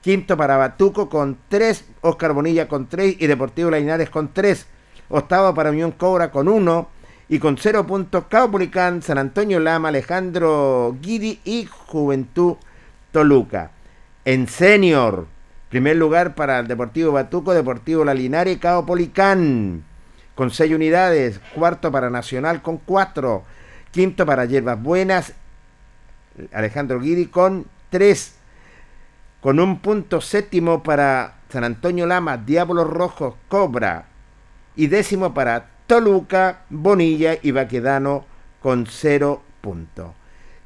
[0.00, 4.66] Quinto para Batuco con 3, Oscar Bonilla con 3 y Deportivo Linares con 3.
[5.10, 6.88] Octavo para Unión Cobra con 1
[7.28, 12.56] y con 0 puntos Cabo Policán, San Antonio Lama, Alejandro Guidi y Juventud
[13.12, 13.72] Toluca.
[14.24, 15.26] En senior,
[15.68, 19.84] primer lugar para el Deportivo Batuco, Deportivo La Linares y Cabo Policán
[20.34, 21.40] con 6 unidades.
[21.54, 23.42] Cuarto para Nacional con 4.
[23.90, 25.34] Quinto para Hierbas Buenas,
[26.52, 28.39] Alejandro Guidi con 3
[29.40, 34.06] con un punto séptimo para San Antonio Lama, Diablos Rojos, Cobra,
[34.76, 38.24] y décimo para Toluca, Bonilla y Baquedano
[38.60, 40.12] con cero puntos.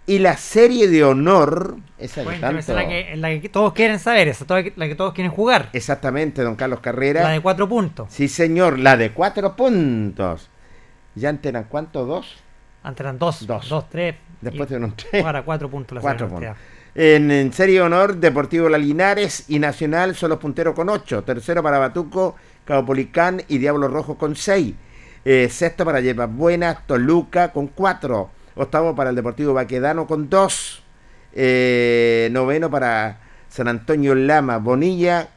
[0.07, 2.59] Y la serie de honor, esa esa tanto...
[2.59, 4.45] es la que, la que todos quieren saber, esa
[4.77, 5.71] la que todos quieren jugar.
[5.73, 7.23] Exactamente, don Carlos Carrera.
[7.23, 8.09] La de cuatro puntos.
[8.13, 10.51] Sí, señor, la de cuatro puntos.
[11.15, 12.07] ¿Ya antes eran cuántos?
[12.07, 12.37] ¿Dos?
[12.83, 13.69] Antes eran dos, Dos.
[13.69, 14.17] dos, tres.
[14.43, 15.25] Después un tres.
[15.25, 16.55] Ahora cuatro puntos la Cuatro puntos.
[16.95, 20.39] En, en serie honor, Deportivo La Linares y Nacional son los
[20.75, 21.25] con ocho.
[21.25, 24.75] Tercero para Batuco, Caupolicán y Diablo Rojo con seis.
[25.25, 28.31] Eh, sexto para Yepas Buenas, Toluca con cuatro.
[28.55, 30.85] Octavo para el Deportivo Baquedano con dos.
[31.33, 33.19] Eh, noveno para
[33.49, 35.29] San Antonio Lama, Bonilla,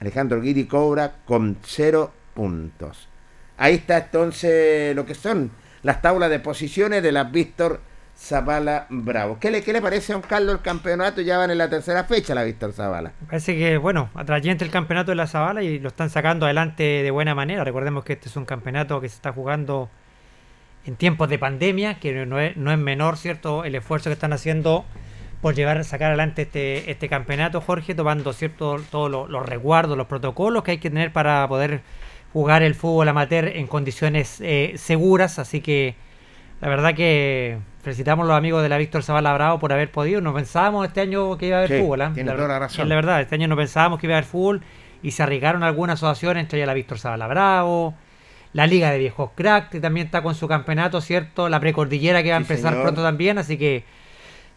[0.00, 3.08] Alejandro Guiri Cobra con cero puntos.
[3.56, 5.50] Ahí está entonces lo que son
[5.82, 7.80] las tablas de posiciones de las Víctor
[8.18, 9.38] Zavala Bravo.
[9.40, 11.20] ¿Qué le, ¿Qué le parece a don Carlos el campeonato?
[11.20, 13.12] Ya van en la tercera fecha la Víctor Zavala.
[13.26, 17.10] Parece que, bueno, atrayente el campeonato de la Zabala y lo están sacando adelante de
[17.12, 17.62] buena manera.
[17.62, 19.88] Recordemos que este es un campeonato que se está jugando
[20.84, 23.64] en tiempos de pandemia, que no es, no es menor, ¿cierto?
[23.64, 24.84] El esfuerzo que están haciendo
[25.40, 28.80] por llevar, sacar adelante este, este campeonato, Jorge, tomando, ¿cierto?
[28.90, 31.82] Todos los, los resguardos, los protocolos que hay que tener para poder
[32.32, 35.38] jugar el fútbol amateur en condiciones eh, seguras.
[35.38, 35.94] Así que
[36.60, 37.58] la verdad que
[37.88, 40.20] felicitamos a los amigos de la Víctor Zavala Bravo por haber podido.
[40.20, 42.02] No pensábamos este año que iba a haber Sí, fútbol.
[42.02, 42.10] ¿ah?
[42.12, 42.82] tiene La- toda la razón.
[42.82, 44.60] es la verdad, este año no pensábamos que iba a haber fútbol
[45.02, 47.94] y se arriesgaron algunas asociaciones, entre ellas la Víctor Zavala Bravo,
[48.52, 51.48] la Liga de Viejos Crack, que también está con su campeonato, ¿cierto?
[51.48, 52.82] La Precordillera que va a Sí, empezar señor.
[52.84, 53.84] pronto también, así que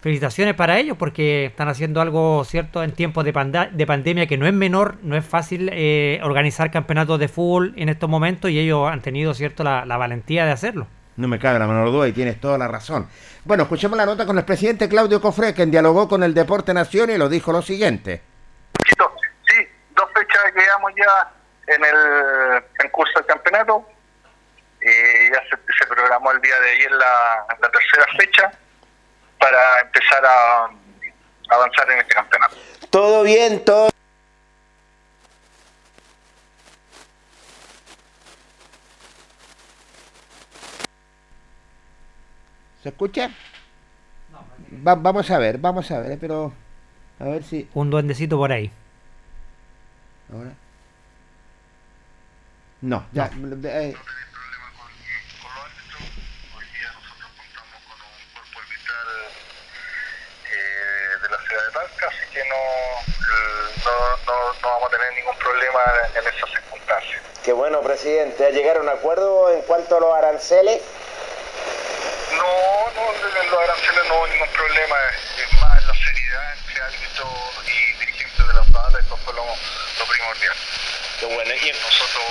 [0.01, 2.84] felicitaciones para ellos porque están haciendo algo, ¿cierto?
[2.84, 3.32] En tiempos de,
[3.71, 7.88] de pandemia que no es menor, no es fácil eh, organizar campeonatos de fútbol en
[7.88, 9.63] estos momentos y ellos han tenido, ¿cierto?
[9.63, 10.88] La, la valentía de hacerlo.
[11.22, 13.07] No me cabe la menor duda y tienes toda la razón.
[13.45, 17.11] Bueno, escuchemos la nota con el presidente Claudio Cofré, quien dialogó con el Deporte Nación
[17.11, 18.24] y lo dijo lo siguiente.
[19.47, 19.55] Sí,
[19.95, 21.32] dos fechas que llevamos ya
[21.76, 23.88] en el en curso del campeonato.
[24.82, 28.51] Eh, ya se, se programó el día de ayer la, la tercera fecha
[29.39, 32.55] para empezar a, a avanzar en este campeonato.
[32.89, 33.91] Todo bien, todo.
[42.84, 43.29] ¿Se escucha?
[44.88, 46.51] Va- vamos a ver, vamos a ver, pero
[47.19, 48.71] a ver si Un duendecito por ahí.
[50.34, 50.51] ahora.
[52.82, 53.25] No, ya.
[53.63, 53.97] eh,
[60.51, 62.55] eh, de la ciudad de Talca, así que no,
[63.86, 63.93] no,
[64.27, 65.79] no, no vamos a tener ningún problema
[66.15, 67.21] en esas circunstancias.
[67.43, 68.45] Qué bueno, presidente.
[68.45, 70.82] ¿Ha llegado a un acuerdo en cuanto a los aranceles?
[73.32, 74.95] En los aranceles no hubo ningún problema,
[75.38, 80.05] es más la seriedad entre árbitro y dirigentes de la sala, eso fue lo, lo
[80.05, 80.55] primordial.
[81.17, 81.53] Qué bueno.
[81.53, 82.25] Y Nosotros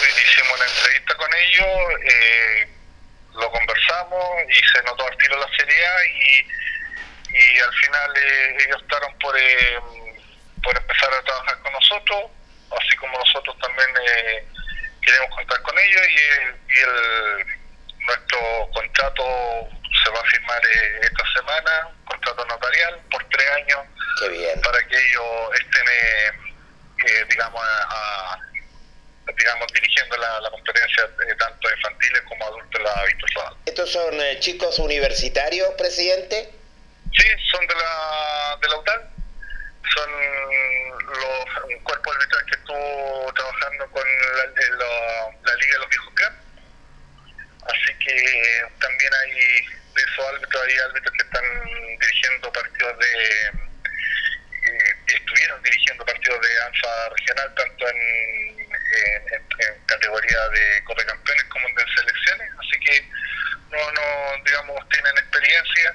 [0.00, 1.66] hicimos una entrevista con ellos,
[2.04, 2.68] eh,
[3.34, 8.82] lo conversamos y se notó al tiro la seriedad y, y al final eh, ellos
[8.82, 9.78] optaron por, eh,
[10.62, 12.30] por empezar a trabajar con nosotros,
[12.80, 14.44] así como nosotros también eh,
[15.02, 17.58] queremos contar con ellos y, y el,
[18.06, 19.68] nuestro contrato
[20.04, 23.78] se va a firmar eh, esta semana, contrato notarial por tres años
[24.20, 24.60] Qué bien.
[24.62, 26.30] para que ellos estén, eh,
[27.06, 27.86] eh, digamos, a-
[28.34, 28.40] a-
[29.36, 32.90] digamos, dirigiendo la, la competencia eh, tanto infantiles como adultos la
[33.34, 33.56] Zavala.
[33.66, 36.50] ¿Estos son eh, chicos universitarios, presidente?
[37.16, 39.10] Sí, son de la, de la UTAL,
[39.94, 40.10] son
[41.06, 44.02] los, un cuerpo arbitral que estuvo trabajando con
[44.36, 46.32] la, la- la Liga de los Viejos Club.
[47.68, 49.32] Así que también hay
[49.94, 51.44] de esos árbitros, hay árbitros que están
[52.00, 53.46] dirigiendo partidos de.
[53.46, 58.66] eh, estuvieron dirigiendo partidos de ANFA regional, tanto en, en,
[59.32, 62.50] en- en categoría de Copa de Campeones como de selecciones.
[62.58, 63.08] Así que
[63.70, 65.94] no, no, digamos, tienen experiencia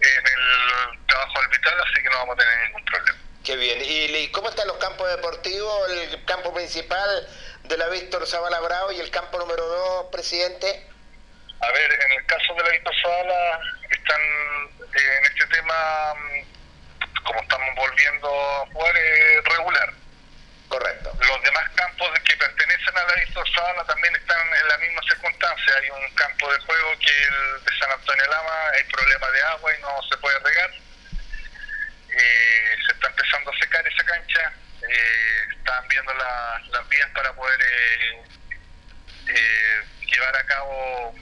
[0.00, 3.18] en el trabajo arbitral, así que no vamos a tener ningún problema.
[3.44, 3.78] Qué bien.
[3.82, 5.90] ¿Y, y cómo están los campos deportivos?
[5.90, 7.28] El campo principal
[7.64, 10.84] de la Víctor Zavala Bravo y el campo número 2, presidente.
[11.60, 17.40] A ver, en el caso de la Zavala, están eh, en este tema, mm, como
[17.42, 19.92] estamos volviendo a jugar, eh, regular.
[20.68, 21.12] Correcto.
[21.20, 25.74] Los demás campos que pertenecen a la Zavala también están en la misma circunstancia.
[25.80, 29.72] Hay un campo de juego que el de San Antonio Lama, hay problema de agua
[29.76, 30.70] y no se puede regar.
[32.10, 34.52] Eh, se está empezando a secar esa cancha.
[34.88, 38.22] Eh, están viendo la- las vías para poder eh,
[39.28, 41.14] eh, llevar a cabo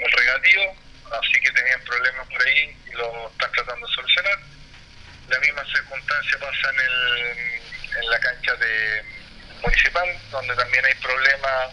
[0.00, 0.72] el regadío,
[1.12, 4.38] así que tenían problemas por ahí y lo están tratando de solucionar.
[5.28, 7.60] La misma circunstancia pasa en, el,
[7.98, 9.04] en la cancha de
[9.62, 11.72] municipal, donde también hay problemas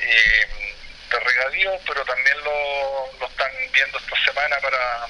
[0.00, 0.74] eh,
[1.10, 5.06] de regadío, pero también lo, lo están viendo esta semana para,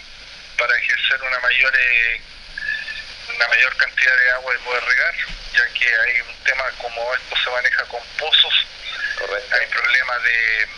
[0.59, 2.21] para ejercer una mayor eh,
[3.35, 5.15] una mayor cantidad de agua y poder regar,
[5.53, 8.67] ya que hay un tema como esto se maneja con pozos,
[9.53, 10.69] hay problemas de,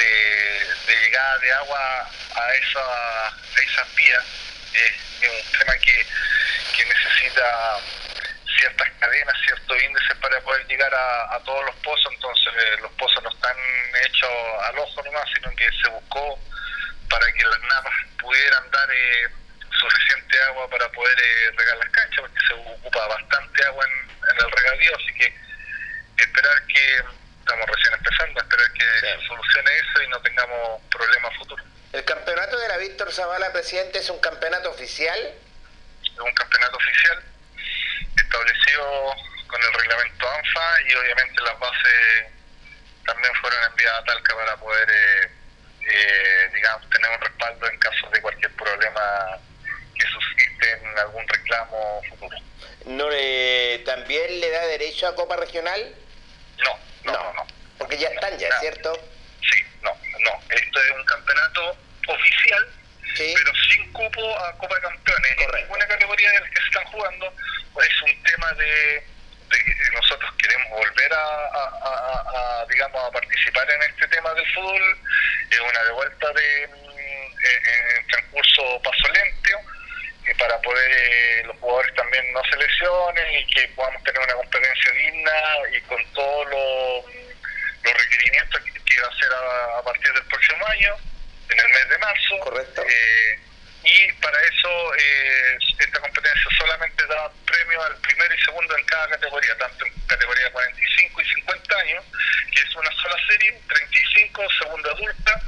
[0.00, 4.24] de, de llegada de agua a, esa, a esas vías,
[4.74, 6.06] eh, es un tema que,
[6.76, 7.78] que necesita
[8.58, 12.92] ciertas cadenas, ciertos índices para poder llegar a, a todos los pozos, entonces eh, los
[12.92, 13.56] pozos no están
[14.04, 14.30] hechos
[14.62, 16.38] al ojo nomás, sino que se buscó
[17.08, 19.28] para que las napas pudieran dar eh,
[19.78, 24.46] suficiente agua para poder eh, regar las canchas, porque se ocupa bastante agua en, en
[24.46, 25.34] el regadío, así que
[26.22, 27.02] esperar que,
[27.50, 31.66] estamos recién empezando, esperar que se solucione eso y no tengamos problemas futuros.
[31.92, 35.18] El campeonato de la Víctor Zavala, presidente, es un campeonato oficial.
[36.04, 37.24] Es un campeonato oficial
[38.16, 39.14] establecido
[39.48, 42.26] con el reglamento ANFA y obviamente las bases
[43.04, 45.30] también fueron enviadas a Talca para poder, eh,
[45.88, 49.38] eh, digamos, tener un respaldo en caso de cualquier problema
[49.98, 52.36] que suscite en algún reclamo futuro.
[52.84, 55.94] ¿No le, ¿También le da derecho a Copa Regional?
[56.58, 57.32] No, no, no.
[57.34, 57.46] no.
[57.78, 58.60] Porque ya están ya, No.
[58.60, 59.08] ¿cierto?
[59.40, 59.90] Sí, no,
[60.20, 60.30] no.
[60.50, 61.76] Esto es un campeonato
[62.08, 62.66] oficial,
[63.16, 65.36] pero sin cupo a Copa de Campeones.
[65.38, 67.32] En ninguna categoría de las que se están jugando
[67.72, 68.64] pues, es un tema de,
[69.50, 74.32] de que nosotros queremos volver a, a- a- a, digamos, a participar en este tema
[74.34, 74.98] del fútbol.
[75.50, 79.58] Es una de vuelta de mm, en, en transcurso paso lento
[80.34, 84.92] para poder eh, los jugadores también no se lesionen y que podamos tener una competencia
[84.92, 85.32] digna
[85.76, 87.04] y con todos los,
[87.82, 90.96] los requerimientos que, que va a ser a, a partir del próximo año,
[91.48, 92.38] en el mes de marzo.
[92.40, 92.82] Correcto.
[92.82, 93.38] Eh,
[93.82, 99.08] y para eso eh, esta competencia solamente da premio al primero y segundo en cada
[99.08, 102.04] categoría, tanto en categoría 45 y 50 años,
[102.52, 105.40] que es una sola serie, 35, segunda adulta,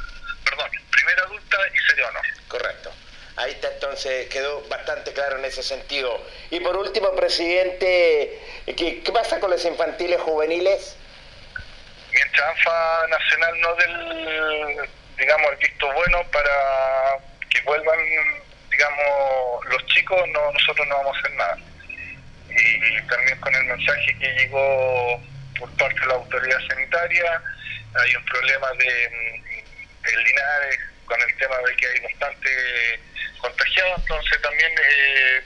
[0.44, 2.26] perdón, primera adulta y serie honor.
[2.48, 2.94] Correcto.
[3.36, 6.20] Ahí está entonces, quedó bastante claro en ese sentido.
[6.50, 8.38] Y por último, presidente,
[8.76, 10.96] ¿qué, pasa con los infantiles juveniles?
[12.12, 17.16] mientras ANFA Nacional no del, digamos, el visto bueno para
[17.48, 17.98] que vuelvan,
[18.70, 21.58] digamos, los chicos, no nosotros no vamos a hacer nada.
[22.50, 25.22] Y también con el mensaje que llegó
[25.58, 27.42] por parte de la autoridad sanitaria,
[27.94, 33.00] hay un problema de mm, en Linares con el tema de que hay bastante
[33.38, 35.42] contagiados, entonces también eh,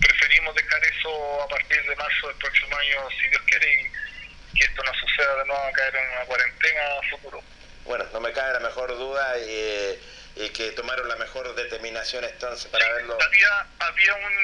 [0.00, 4.64] preferimos dejar eso a partir de marzo del próximo año, si Dios quiere, y que
[4.64, 7.42] esto no suceda de nuevo a caer en una cuarentena futuro.
[7.84, 9.98] Bueno, no me cabe la mejor duda y,
[10.36, 13.18] y que tomaron la mejor determinación entonces para verlo.
[13.20, 14.34] Había, había un,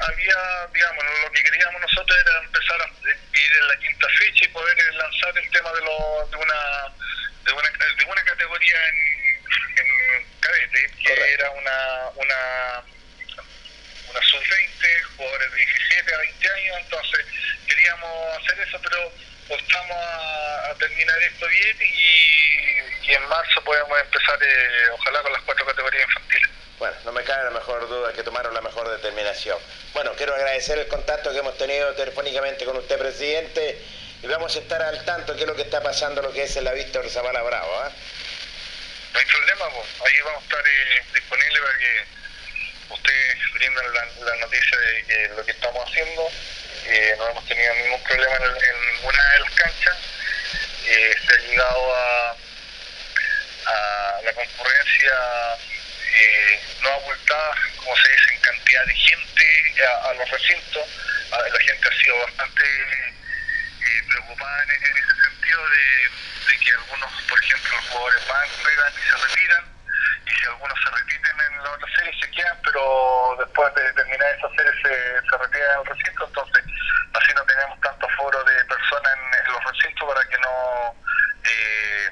[0.00, 2.86] había, digamos, lo que queríamos nosotros era empezar a
[3.38, 6.92] ir en la quinta fecha y poder lanzar el tema de, lo, de una
[7.44, 9.11] de una, de una categoría en,
[9.76, 12.84] en cadete, que era una, una
[14.12, 17.26] una sub-20, jugadores de 17 a 20 años, entonces
[17.66, 19.12] queríamos hacer eso, pero
[19.48, 25.32] optamos a, a terminar esto bien y, y en marzo podemos empezar, eh, ojalá con
[25.32, 26.50] las cuatro categorías infantiles.
[26.78, 29.58] Bueno, no me cabe la mejor duda que tomaron la mejor determinación.
[29.94, 33.80] Bueno, quiero agradecer el contacto que hemos tenido telefónicamente con usted, presidente,
[34.22, 36.44] y vamos a estar al tanto de qué es lo que está pasando, lo que
[36.44, 37.80] es en la Víctor Zavala Bravo.
[37.80, 37.90] ¿ah?
[39.12, 39.86] No hay problema, po.
[40.06, 42.04] ahí vamos a estar eh, disponibles para que
[42.90, 46.28] ustedes brindan la, la noticia de que lo que estamos haciendo.
[46.86, 49.96] Eh, no hemos tenido ningún problema en, en ninguna de las canchas.
[50.86, 52.36] Eh, se ha llegado a,
[54.24, 55.12] la concurrencia
[56.14, 60.88] eh, no abultada, como se dice, en cantidad de gente a, los recintos.
[61.32, 62.64] A- la gente ha sido bastante
[64.08, 65.14] preocupada en, en ese
[65.58, 69.64] de, que algunos, por ejemplo, los jugadores van, juegan y se retiran,
[70.26, 74.34] y si algunos se repiten en la otra serie se quedan, pero después de terminar
[74.36, 76.64] esa serie se, se retiran del recinto, entonces
[77.12, 80.96] así no tenemos tanto foro de personas en, en los recintos para que no
[81.44, 82.10] eh,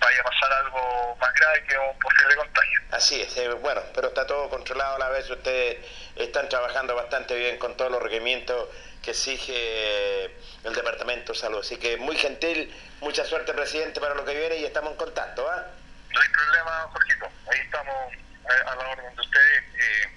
[0.00, 2.80] vaya a pasar algo más grave que un posible contagio.
[2.90, 5.28] Así es, eh, bueno, pero está todo controlado a la vez.
[5.30, 5.78] Ustedes
[6.16, 8.68] están trabajando bastante bien con todos los requerimientos
[9.02, 10.30] que exige eh,
[10.64, 11.60] el Departamento de Salud.
[11.60, 15.48] Así que muy gentil, mucha suerte, presidente, para lo que viene y estamos en contacto.
[15.50, 15.66] ¿ah?
[16.12, 17.26] No hay problema, Jorgito.
[17.52, 19.62] Ahí estamos eh, a la orden de ustedes.
[19.74, 20.08] eh,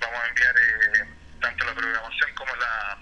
[0.00, 1.04] vamos a enviar eh,
[1.40, 2.98] tanto la programación como la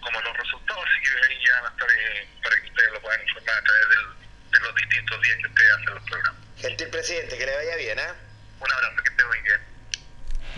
[0.00, 3.00] como los resultados, así que ahí ya van a estar eh, para que ustedes lo
[3.00, 6.40] puedan informar a través del- de los distintos días que ustedes hacen los programas.
[6.58, 7.98] Gentil presidente, que le vaya bien.
[8.00, 8.14] ¿ah?
[8.60, 9.60] Un abrazo, que esté muy bien.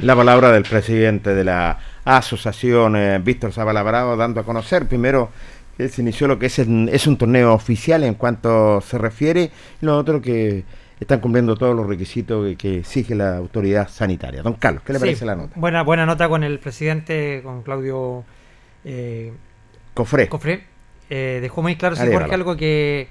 [0.01, 5.31] La palabra del presidente de la asociación eh, Víctor Zavala Bravo dando a conocer primero
[5.77, 9.51] que se inició lo que es, es un torneo oficial en cuanto se refiere
[9.83, 10.65] y lo otro que
[10.99, 14.43] están cumpliendo todos los requisitos que, que exige la autoridad sanitaria.
[14.43, 15.53] Don Carlos, ¿qué le Sí, parece la nota?
[15.57, 18.25] Buena, buena nota con el presidente, con Claudio
[18.85, 19.33] eh,
[19.93, 20.29] Cofré.
[20.29, 20.65] Cofré.
[21.11, 22.07] Eh, dejó muy claro, sí.
[22.11, 23.09] Jorge, algo que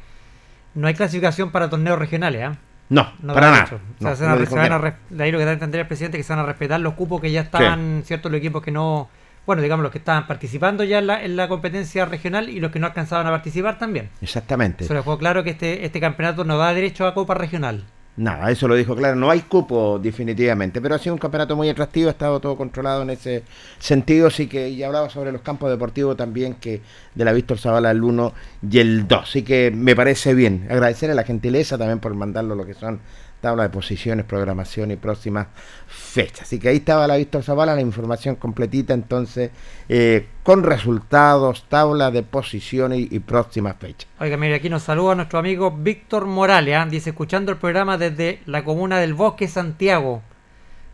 [0.74, 2.44] no hay clasificación para torneos regionales.
[2.44, 2.58] ¿ah?
[2.90, 3.68] No, No para da nada.
[3.72, 5.52] O No, sea, se van a- no se van a de ahí lo que da
[5.52, 8.32] a entender el presidente que se van a respetar los cupos que ya estaban, ciertos
[8.32, 9.10] los equipos que no,
[9.48, 12.72] bueno, digamos los que estaban participando ya en la, en la competencia regional y los
[12.72, 14.10] que no alcanzaban a participar también.
[14.22, 14.86] Exactamente.
[14.86, 17.86] Se dejó claro que este, este campeonato no da derecho a Copa Regional.
[18.18, 19.18] Nada, eso lo dijo claro.
[19.18, 23.02] No hay cupo definitivamente, pero ha sido un campeonato muy atractivo, ha estado todo controlado
[23.02, 23.44] en ese
[23.78, 24.28] sentido.
[24.28, 26.82] Así que, y hablaba sobre los campos deportivos también, que
[27.16, 28.34] de la Víctor Zavala el 1
[28.70, 29.20] y el 2.
[29.22, 30.68] Así que me parece bien.
[30.70, 33.00] Agradecer a la gentileza también por mandarlo lo que son
[33.42, 35.48] tablas de posiciones, programación y próximas
[35.88, 36.44] fechas.
[36.44, 39.52] Así que ahí estaba la Víctor Zavala, la información completita, entonces,
[39.88, 44.10] eh, con resultados, tabla de posiciones y, y próximas fechas.
[44.20, 46.88] Oiga, mire, aquí nos saluda nuestro amigo Víctor Morales, ¿ah?
[46.90, 50.24] dice, escuchando el programa desde la comuna del Bosque, Santiago.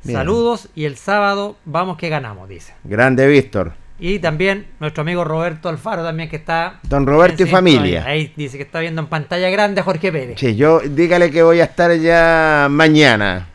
[0.04, 0.18] Bien.
[0.18, 2.74] Saludos y el sábado vamos que ganamos, dice.
[2.84, 3.81] Grande Víctor.
[4.04, 6.80] Y también nuestro amigo Roberto Alfaro también que está...
[6.82, 8.04] Don Roberto y familia.
[8.04, 10.40] Ahí dice que está viendo en pantalla grande a Jorge Pérez.
[10.40, 13.48] Sí, yo dígale que voy a estar ya mañana.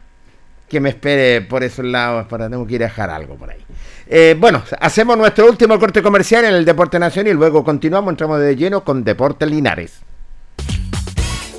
[0.69, 3.59] Que me espere por esos lados para tengo que ir a dejar algo por ahí.
[4.07, 8.39] Eh, bueno, hacemos nuestro último corte comercial en el Deporte Nacional y luego continuamos, entramos
[8.39, 10.01] de lleno con Deportes Linares.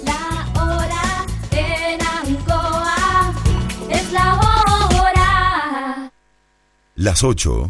[0.06, 3.34] La hora en Ancoa
[3.90, 6.10] es la hora.
[6.96, 7.70] Las 8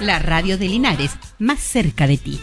[0.00, 1.10] La radio de Linares,
[1.40, 2.40] más cerca de ti.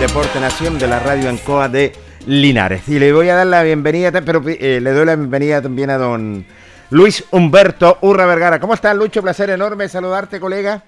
[0.00, 1.92] Deporte Nación de la Radio Ancoa de
[2.26, 2.88] Linares.
[2.88, 5.98] Y le voy a dar la bienvenida, pero eh, le doy la bienvenida también a
[5.98, 6.44] don
[6.90, 8.60] Luis Humberto Urra Vergara.
[8.60, 9.22] ¿Cómo estás, Lucho?
[9.22, 10.82] Placer enorme saludarte, colega.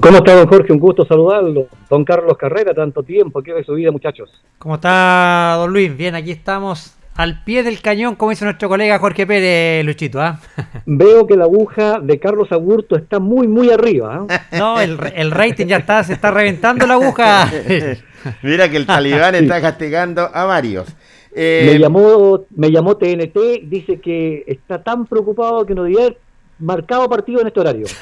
[0.00, 0.72] ¿Cómo está, don Jorge?
[0.72, 1.66] Un gusto saludarlo.
[1.90, 3.42] Don Carlos Carrera, tanto tiempo.
[3.42, 4.30] ¿Qué de su vida, muchachos?
[4.58, 5.96] ¿Cómo está, don Luis?
[5.96, 10.20] Bien, aquí estamos al pie del cañón, como dice nuestro colega Jorge Pérez, Luchito.
[10.20, 10.38] ¿ah?
[10.86, 14.26] Veo que la aguja de Carlos Agurto está muy, muy arriba.
[14.28, 14.38] ¿eh?
[14.58, 17.50] No, el, el rating ya está, se está reventando la aguja.
[18.42, 20.86] Mira que el talibán está castigando a varios.
[21.34, 26.18] Eh, Me llamó, me llamó TNT, dice que está tan preocupado que no haber
[26.58, 27.86] marcado partido en este horario.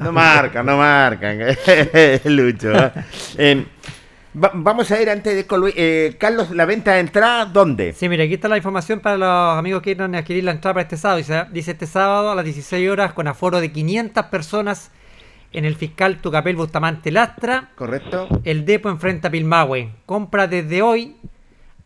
[0.00, 1.38] No marcan, no marcan.
[2.24, 2.70] Lucho.
[3.38, 3.64] ¿eh?
[4.36, 5.74] Va- vamos a ir antes de con Luis.
[5.76, 7.92] Eh, Carlos, la venta de entrada, ¿dónde?
[7.94, 10.82] Sí, mira, aquí está la información para los amigos que quieran adquirir la entrada para
[10.82, 11.18] este sábado.
[11.18, 14.90] Dice, dice este sábado a las 16 horas con aforo de 500 personas
[15.52, 17.70] en el fiscal Tucapel Bustamante Lastra.
[17.76, 18.28] Correcto.
[18.44, 19.90] El Depo enfrenta a Pilmahue.
[20.04, 21.16] Compra desde hoy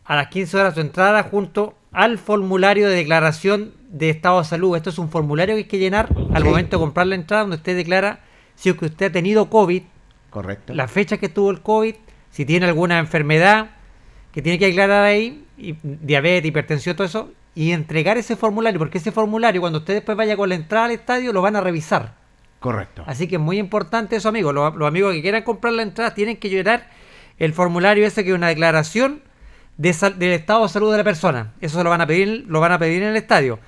[0.03, 4.75] a las 15 horas su entrada junto al formulario de declaración de estado de salud.
[4.75, 6.49] Esto es un formulario que hay que llenar al Sí.
[6.49, 8.19] momento de comprar la entrada donde usted declara
[8.55, 9.83] si es que usted ha tenido COVID,
[10.29, 10.73] Correcto.
[10.73, 11.95] la fecha que tuvo el COVID,
[12.31, 13.71] si tiene alguna enfermedad
[14.31, 18.97] que tiene que declarar ahí, y diabetes, hipertensión, todo eso, y entregar ese formulario, porque
[18.97, 22.15] ese formulario cuando usted después vaya con la entrada al estadio lo van a revisar.
[22.59, 23.03] Correcto.
[23.07, 24.53] Así que es muy importante eso, amigos.
[24.53, 26.89] Los, los amigos que quieran comprar la entrada tienen que llenar
[27.39, 29.23] el formulario ese que es una declaración
[29.77, 31.53] de del estado de salud de la persona.
[31.59, 33.59] Eso lo van a pedir, lo van a pedir en el estadio.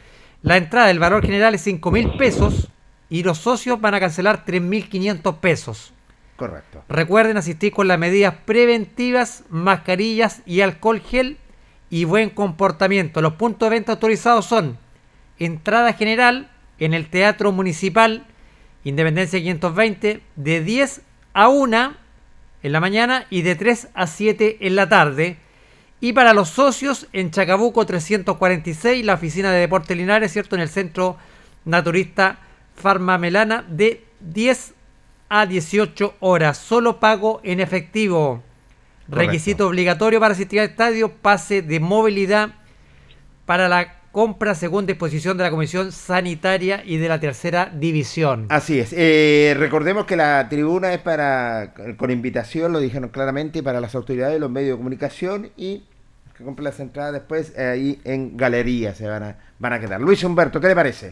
[0.43, 2.69] La entrada, el valor general es 5 mil pesos
[3.09, 5.92] y los socios van a cancelar 3.500 pesos.
[6.47, 6.83] Correcto.
[6.89, 11.37] Recuerden asistir con las medidas preventivas, mascarillas y alcohol gel
[11.89, 13.21] y buen comportamiento.
[13.21, 14.77] Los puntos de venta autorizados son
[15.39, 18.25] entrada general en el Teatro Municipal
[18.83, 21.01] Independencia 520 de 10
[21.33, 21.93] a 1
[22.63, 25.37] en la mañana y de 3 a 7 en la tarde.
[26.01, 30.55] Y para los socios en Chacabuco 346, la oficina de Deportes Linares, ¿cierto?
[30.55, 31.17] En el centro
[31.63, 32.39] naturista
[32.75, 34.72] Farma Melana de 10
[35.33, 36.59] a 18 horas.
[36.59, 38.43] Solo pago en efectivo.
[39.09, 39.15] Correcto.
[39.15, 42.51] Requisito obligatorio para asistir al estadio, pase de movilidad
[43.47, 48.45] para la compra según disposición de la Comisión Sanitaria y de la Tercera División.
[48.49, 48.93] Así es.
[48.95, 54.39] Eh, recordemos que la tribuna es para con invitación, lo dijeron claramente, para las autoridades,
[54.39, 55.83] los medios de comunicación y
[56.37, 59.99] que compren las entradas después eh, ahí en galería se van a, van a quedar.
[59.99, 61.09] Luis Humberto, ¿qué le parece?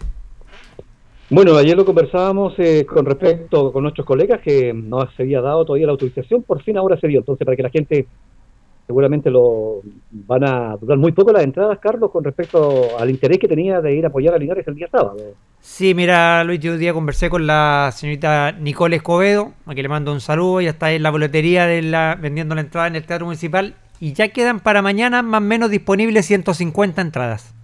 [1.34, 5.64] Bueno, ayer lo conversábamos eh, con respecto con nuestros colegas que no se había dado
[5.64, 7.20] todavía la autorización, por fin ahora se dio.
[7.20, 8.06] Entonces, para que la gente
[8.86, 9.80] seguramente lo
[10.12, 13.96] van a durar muy poco las entradas, Carlos, con respecto al interés que tenía de
[13.96, 15.16] ir a apoyar a Linares el día sábado.
[15.62, 19.90] Sí, mira, Luis, yo un día conversé con la señorita Nicole Escobedo, a quien le
[19.90, 23.06] mando un saludo, ella está en la boletería de la, vendiendo la entrada en el
[23.06, 27.56] Teatro Municipal, y ya quedan para mañana más o menos disponibles 150 entradas.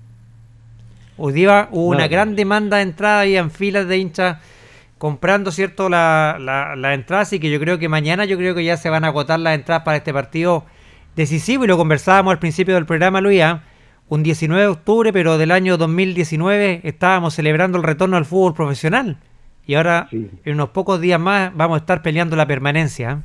[1.18, 4.38] Hoy día hubo una gran demanda de entradas y en filas de hinchas
[4.98, 8.64] comprando, ¿cierto?, la, la, la entrada, así que yo creo que mañana yo creo que
[8.64, 10.65] ya se van a agotar las entradas para este partido
[11.15, 13.64] decisivo, y lo conversábamos al principio del programa, Luis, ¿ah?
[14.10, 19.18] un 19 de octubre, pero del año 2019 estábamos celebrando el retorno al fútbol profesional.
[19.65, 20.30] Y ahora, Sí.
[20.45, 23.11] en unos pocos días más, vamos a estar peleando la permanencia.
[23.11, 23.22] ¿ah?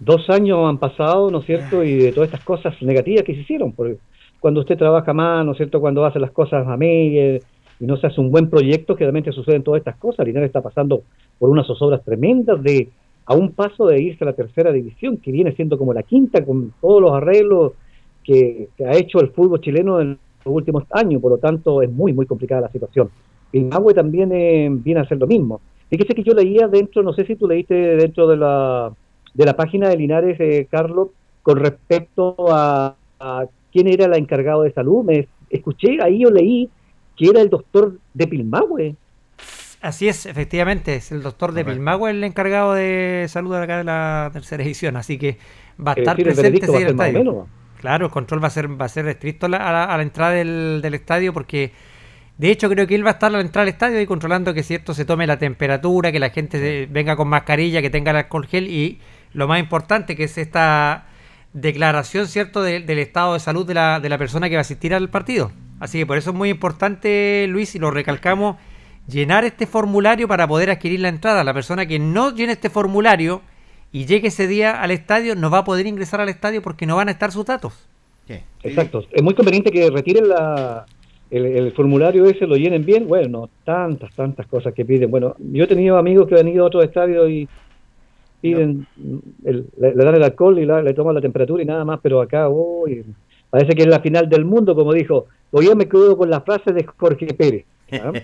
[0.00, 1.82] Dos años han pasado, ¿no es cierto?
[1.82, 3.72] Y de todas estas cosas negativas que se hicieron.
[3.72, 3.96] Porque
[4.40, 5.80] cuando usted trabaja más, ¿no es cierto?
[5.80, 7.36] Cuando hace las cosas a media
[7.80, 10.26] y no se hace un buen proyecto, generalmente suceden todas estas cosas.
[10.26, 11.02] Linares está pasando
[11.38, 12.88] por unas zozobras tremendas de
[13.26, 16.44] a un paso de irse a la tercera división, que viene siendo como la quinta,
[16.44, 17.72] con todos los arreglos
[18.24, 21.20] que, ha hecho el fútbol chileno en los últimos años.
[21.20, 23.10] Por lo tanto, es muy, muy complicada la situación.
[23.50, 25.60] Pilmahue también eh, viene a hacer lo mismo.
[25.90, 28.92] Fíjese que yo leía dentro, no sé si tú leíste dentro de la,
[29.34, 31.08] de la página de Linares, eh, Carlos,
[31.42, 32.94] con respecto a
[33.72, 35.04] quién era el encargado de salud.
[35.04, 36.68] Me, escuché, ahí yo leí
[37.16, 38.94] que era el doctor de Pilmahue.
[39.80, 44.28] Así es, efectivamente, es el doctor de Pilmahue el encargado de salud acá de la
[44.32, 45.38] tercera edición, así que
[45.80, 47.18] va a Es estar decir, presente va a ser el más o estadio.
[47.32, 47.46] menos.
[47.80, 50.02] Claro, el control va a ser va a ser estricto a la, a la- la
[50.02, 51.70] entrada del, del estadio porque
[52.36, 54.52] de hecho creo que él va a estar a la entrada del estadio y controlando
[54.52, 58.10] que cierto se tome la temperatura, que la gente se- venga con mascarilla, que tenga
[58.10, 59.00] el alcohol gel y
[59.32, 61.06] lo más importante que es esta
[61.52, 64.62] declaración cierto de- del estado de salud de la, de la persona que va a
[64.62, 65.50] asistir al partido.
[65.80, 68.56] Así que por eso es muy importante, Luis, y lo recalcamos,
[69.08, 71.44] llenar este formulario para poder adquirir la entrada.
[71.44, 73.42] La persona que no llene este formulario
[73.92, 76.96] y llegue ese día al estadio no va a poder ingresar al estadio porque no
[76.96, 77.72] van a estar sus datos.
[78.62, 79.04] Exacto.
[79.12, 80.84] Es muy conveniente que retiren la,
[81.30, 83.06] el, el formulario ese, lo llenen bien.
[83.06, 85.10] Bueno, tantas, tantas cosas que piden.
[85.10, 87.48] Bueno, yo he tenido amigos que han ido a otros estadios y
[88.40, 88.86] piden,
[89.44, 92.20] el- le, dan el alcohol y la- le toman la temperatura y nada más, pero
[92.20, 93.04] acá, uy,
[93.50, 95.26] parece que es la final del mundo, como dijo.
[95.50, 97.64] Todavía me quedo con la frase de Jorge Pérez.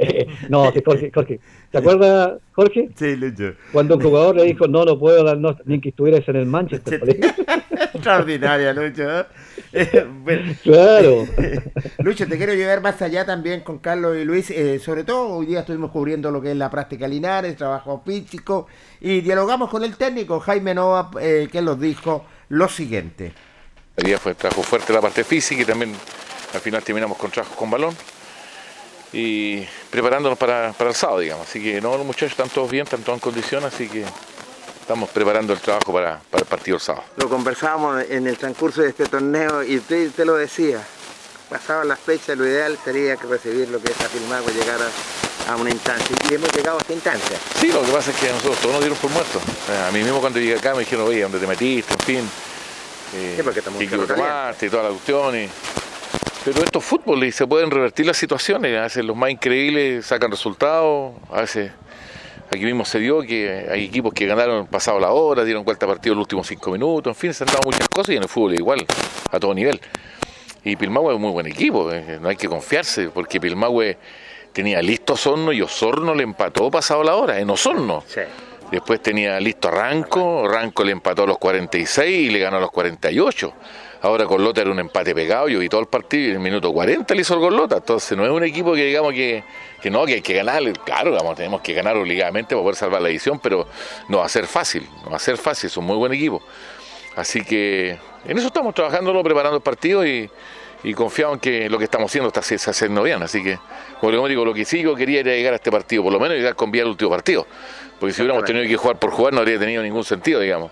[0.00, 1.40] Eh, no, que Jorge, Jorge.
[1.70, 2.88] ¿Te acuerdas, Jorge?
[2.96, 3.54] Sí, Lucho.
[3.72, 6.46] Cuando un jugador le dijo, no, no puedo dar nota, ni que estuvieras en el
[6.46, 7.00] Manchester.
[7.94, 9.20] Extraordinaria, Lucho.
[9.20, 9.24] ¿eh?
[9.72, 10.54] Eh, bueno.
[10.62, 11.26] Claro.
[11.98, 14.50] Lucho, te quiero llevar más allá también con Carlos y Luis.
[14.50, 18.66] eh, sobre todo, hoy día estuvimos cubriendo lo que es la práctica Linares, trabajo físico,
[19.00, 23.32] y dialogamos con el técnico Jaime Nova, eh, que nos dijo lo siguiente.
[23.96, 25.92] El día fue trabajo fuerte la parte física y también
[26.54, 27.94] al final terminamos con trabajo con balón
[29.12, 31.48] y preparándonos para, para el sábado, digamos.
[31.48, 34.04] Así que no, los muchachos están todos bien, están todos en condición, así que
[34.80, 37.04] estamos preparando el trabajo para, para el partido del sábado.
[37.16, 40.82] Lo conversábamos en el transcurso de este torneo y usted te lo decía.
[41.48, 44.84] Pasaban las fechas, lo ideal sería que recibir lo que es Afilmago llegara
[45.48, 46.14] a una instancia.
[46.30, 47.38] Y hemos llegado a esta instancia.
[47.58, 49.42] Sí, lo que pasa es que a nosotros todos nos dieron por muertos.
[49.88, 51.94] A mí mismo cuando llegué acá me dijeron, oye, ¿dónde te metiste?
[51.94, 52.30] En fin.
[53.14, 53.82] Eh, Sí, porque estamos.
[53.82, 55.36] Y toda la cuestión.
[55.38, 55.48] y-
[56.50, 58.74] Pero esto es fútbol y se pueden revertir las situaciones.
[58.78, 61.12] A veces los más increíbles sacan resultados.
[61.30, 61.72] A veces
[62.50, 65.90] aquí mismo se dio que hay equipos que ganaron pasado la hora, dieron vuelta a
[65.90, 67.10] partido en los últimos cinco minutos.
[67.10, 68.86] En fin, se han dado muchas cosas y en el fútbol igual,
[69.30, 69.78] a todo nivel.
[70.64, 73.98] Y Pilmahue es un muy buen equipo, eh, no hay que confiarse, porque Pilmahue
[74.54, 78.04] tenía listo Osorno y Osorno le empató pasado la hora, en Osorno.
[78.70, 82.70] Después tenía listo Ranco, Ranco le empató a los 46 y le ganó a los
[82.70, 83.52] 48.
[84.00, 86.40] Ahora con Lota era un empate pegado, yo vi todo el partido y en el
[86.40, 87.78] minuto 40 le hizo el gol Lota.
[87.78, 89.42] Entonces no es un equipo que digamos que,
[89.82, 90.62] que no, que hay que ganar.
[90.84, 93.66] Claro, vamos, tenemos que ganar obligadamente para poder salvar la edición, pero
[94.08, 96.40] no va a ser fácil, no va a ser fácil, es un muy buen equipo.
[97.16, 100.30] Así que en eso estamos trabajándolo, preparando el partido y,
[100.84, 103.22] y confiado en que lo que estamos haciendo está, está haciendo bien.
[103.22, 103.58] Así que,
[104.00, 106.36] como digo, lo que sí yo quería era llegar a este partido, por lo menos
[106.36, 107.46] llegar con bien al último partido.
[107.98, 110.70] Porque si hubiéramos tenido que jugar por jugar no habría tenido ningún sentido, digamos.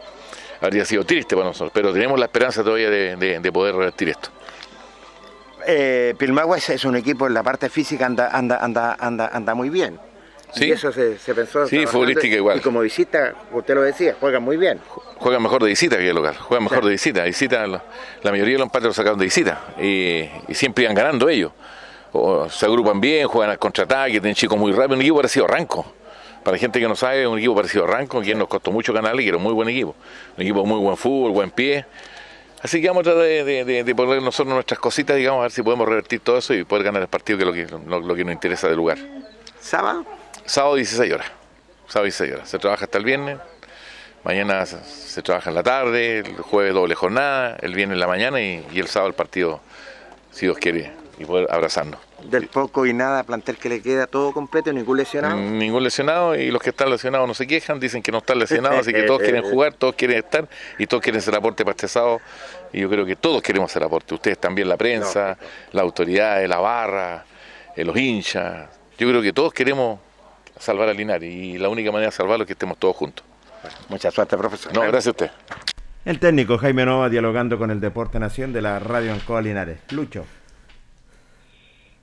[0.61, 4.09] Habría sido triste para nosotros, pero tenemos la esperanza todavía de, de- de poder revertir
[4.11, 4.31] esto.
[5.67, 9.55] Eh, Pilmahue es- es un equipo en la parte física anda anda anda anda anda
[9.55, 9.99] muy bien.
[10.55, 10.67] Sí.
[10.67, 11.67] Y eso se, se pensó.
[11.67, 12.59] Sí, futbolística igual.
[12.59, 14.81] Y como visita, usted lo decía, juegan muy bien.
[15.19, 17.25] Juegan mejor de visita que de local, juegan mejor de visita.
[17.25, 17.83] visita la,
[18.23, 21.51] la mayoría de los empates los sacaron de visita y, y siempre iban ganando ellos.
[22.13, 25.49] O se agrupan bien, juegan al contraataque, tienen chicos muy rápidos, un equipo parecido a
[25.49, 25.93] Ranco.
[26.47, 28.71] Para la gente que no sabe, es un equipo parecido a Ranco, quien nos costó
[28.71, 29.97] mucho ganarle y que era un muy buen equipo.
[30.37, 31.85] Un equipo de muy buen fútbol, buen pie.
[32.63, 35.43] Así que vamos a tratar de, de- de- de poner nosotros nuestras cositas, digamos, a
[35.43, 37.89] ver si podemos revertir todo eso y poder ganar el partido, que es lo que,
[37.91, 38.97] lo, lo que nos interesa del lugar.
[39.59, 40.07] ¿Sábado?
[40.45, 41.27] Sábado 16 horas.
[41.89, 42.49] Sábado 16 horas.
[42.49, 43.39] Se trabaja hasta el viernes.
[44.23, 48.07] Mañana se, se trabaja en la tarde, el jueves doble jornada, el viernes en la
[48.07, 49.59] mañana y, y el sábado el partido,
[50.31, 51.99] si Dios quiere, y poder abrazarnos.
[52.31, 55.37] Del poco y nada plantel que le queda todo completo, ningún lesionado.
[55.37, 58.39] Mm, Ningún lesionado y los que están lesionados no se quejan, dicen que no están
[58.39, 60.49] lesionados, así que todos quieren jugar, todos quieren estar
[60.79, 62.21] y todos quieren hacer aporte para este sábado.
[62.73, 65.39] Y yo creo que todos queremos hacer aporte, ustedes también, la prensa,
[65.73, 67.25] las autoridades, la barra,
[67.77, 68.69] eh, los hinchas.
[68.99, 70.01] Yo creo que todos queremos
[70.59, 73.25] salvar a Linares y la única manera de salvarlo es que estemos todos juntos.
[73.89, 74.73] Mucha suerte, profesor.
[74.75, 75.31] No, gracias a usted.
[76.05, 79.79] El técnico Jaime Nova dialogando con el Deporte Nación de la Radio Ancoa Linares.
[79.91, 80.25] Lucho.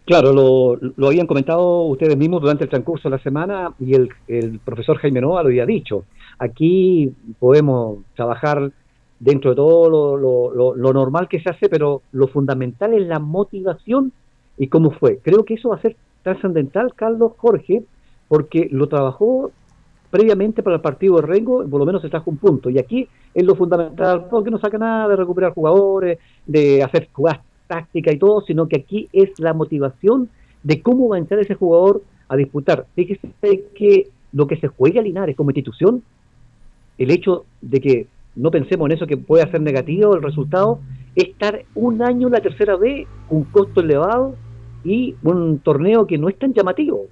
[0.05, 4.09] Claro, lo, lo habían comentado ustedes mismos durante el transcurso de la semana y el,
[4.27, 6.07] el profesor Jaime Nova lo había dicho.
[6.39, 8.73] Aquí podemos trabajar
[9.17, 13.19] dentro de todo lo, lo- lo- normal que se hace, pero lo fundamental es la
[13.19, 14.11] motivación
[14.57, 15.21] y cómo fue.
[15.21, 17.85] Creo que eso va a ser trascendental, Carlos Jorge,
[18.27, 19.53] porque lo trabajó
[20.09, 22.69] previamente para el partido de Rengo, por lo menos se trajo un punto.
[22.69, 27.45] Y aquí es lo fundamental, porque no saca nada de recuperar jugadores, de hacer jugadas
[27.73, 30.29] tácticas y todo, sino que aquí es la motivación
[30.63, 32.85] de cómo va a entrar ese jugador a disputar.
[32.95, 33.29] Fíjese
[33.75, 36.03] que lo que se juega Linares como institución,
[36.97, 40.79] el hecho de que no pensemos en eso que puede ser negativo el resultado,
[41.15, 44.35] estar un año en la tercera B, un costo elevado
[44.83, 47.07] y un torneo que no es tan llamativo.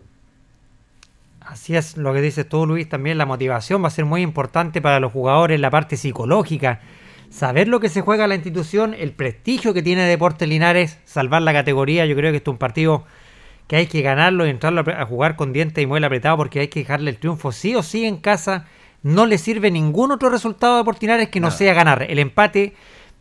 [1.42, 2.88] Así es lo que dices tú, Luis.
[2.88, 6.80] También la motivación va a ser muy importante para los jugadores, la parte psicológica.
[7.32, 11.54] Saber lo que se juega la institución, el prestigio que tiene Deportes Linares, salvar la
[11.54, 12.06] categoría.
[12.06, 13.06] Yo creo que esto es un partido
[13.68, 16.68] que hay que ganarlo y entrarlo a jugar con dientes y muela apretado porque hay
[16.68, 18.66] que dejarle el triunfo sí o sí en casa.
[19.02, 22.06] No le sirve ningún otro resultado de Portinares que no sea ganar.
[22.10, 22.74] El empate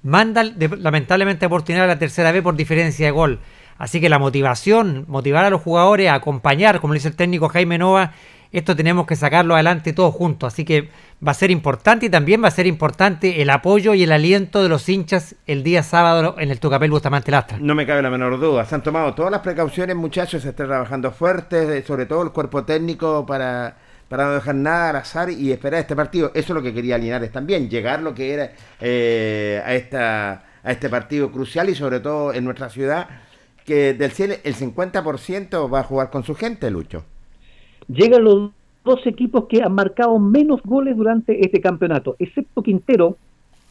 [0.02, 3.38] manda lamentablemente a Portinares a la tercera vez por diferencia de gol.
[3.78, 7.78] Así que la motivación, motivar a los jugadores a acompañar, como dice el técnico Jaime
[7.78, 8.12] Nova,
[8.52, 10.52] esto tenemos que sacarlo adelante todos juntos.
[10.52, 10.88] Así que
[11.26, 14.62] va a ser importante y también va a ser importante el apoyo y el aliento
[14.62, 17.58] de los hinchas el día sábado en el Tucapel Bustamante Lastra.
[17.60, 18.64] No me cabe la menor duda.
[18.64, 20.42] Se han tomado todas las precauciones, muchachos.
[20.42, 23.76] Se está trabajando fuerte, sobre todo el cuerpo técnico para,
[24.08, 26.32] para no dejar nada al azar y esperar este partido.
[26.34, 30.72] Eso es lo que quería Linares también, llegar lo que era eh, a, esta, a
[30.72, 33.08] este partido crucial y sobre todo en nuestra ciudad,
[33.64, 37.04] que del cielo el 50% va a jugar con su gente, Lucho.
[37.92, 38.50] Llegan los
[38.84, 43.16] dos equipos que han marcado menos goles durante este campeonato, excepto Quintero,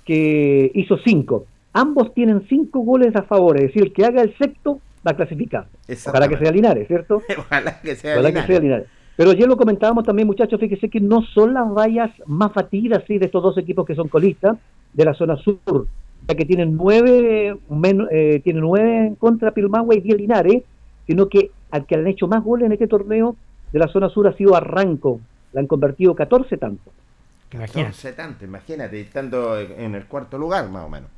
[0.06, 1.46] que hizo cinco.
[1.72, 5.16] Ambos tienen cinco goles a favor, es decir, el que haga el sexto va a
[5.16, 5.68] clasificar.
[6.08, 7.22] Ojalá que sea Linares, ¿cierto?
[7.38, 8.48] Ojalá que sea Ojalá Linares.
[8.48, 8.88] que sea Linares.
[9.16, 13.18] Pero ayer lo comentábamos también, muchachos, fíjese que no son las vallas más batidas ¿sí?
[13.18, 14.58] de estos dos equipos que son colistas
[14.94, 15.88] de la zona sur,
[16.28, 20.64] ya que tienen nueve, menos, eh, tienen nueve contra Pilmahua y diez Linares,
[21.06, 23.36] sino que al que han hecho más goles en este torneo
[23.72, 25.20] de la zona sur ha sido Arranco,
[25.54, 26.94] le han convertido 14 tantos.
[27.52, 31.10] Son 70, imagínate, estando en el cuarto lugar, más o menos.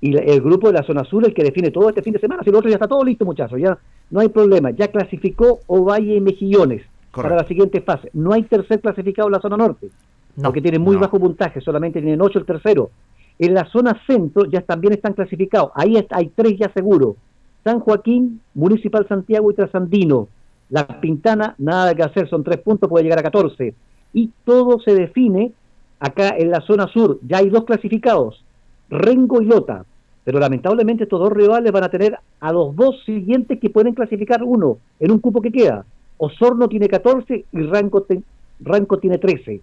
[0.00, 2.18] Y la- el grupo de la zona sur el que define todo este fin de
[2.20, 3.76] semana, si el otro ya está todo listo, muchachos, ya
[4.10, 6.82] no hay problema, ya clasificó Ovalle y Mejillones
[7.28, 8.10] para la siguiente fase.
[8.12, 9.88] No hay tercer clasificado en la zona norte,
[10.42, 12.90] porque tienen muy bajo puntaje, solamente tienen 8 el tercero.
[13.38, 17.16] En la zona centro ya también están clasificados, ahí hay tres ya seguros.
[17.64, 20.28] San Joaquín, Municipal Santiago y Trasandino.
[20.72, 23.74] La Pintana, nada que hacer, son tres puntos, puede llegar a 14.
[24.14, 25.52] Y todo se define
[26.00, 27.18] acá en la zona sur.
[27.28, 28.42] Ya hay dos clasificados,
[28.90, 29.84] Rengo y Lota.
[30.24, 34.42] Pero lamentablemente estos dos rivales van a tener a los dos siguientes que pueden clasificar
[34.42, 35.84] uno en un cupo que queda.
[36.16, 38.22] Osorno tiene 14 y Ranco, te-
[38.60, 39.60] Ranco tiene 13.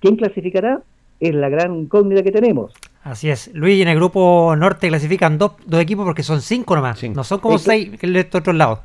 [0.00, 0.82] ¿Quién clasificará?
[1.20, 2.72] Es la gran incógnita que tenemos.
[3.02, 3.50] Así es.
[3.54, 7.02] Luis, en el grupo norte clasifican dos, dos equipos porque son cinco nomás.
[7.14, 8.80] No son como Es seis que de estos otros lados.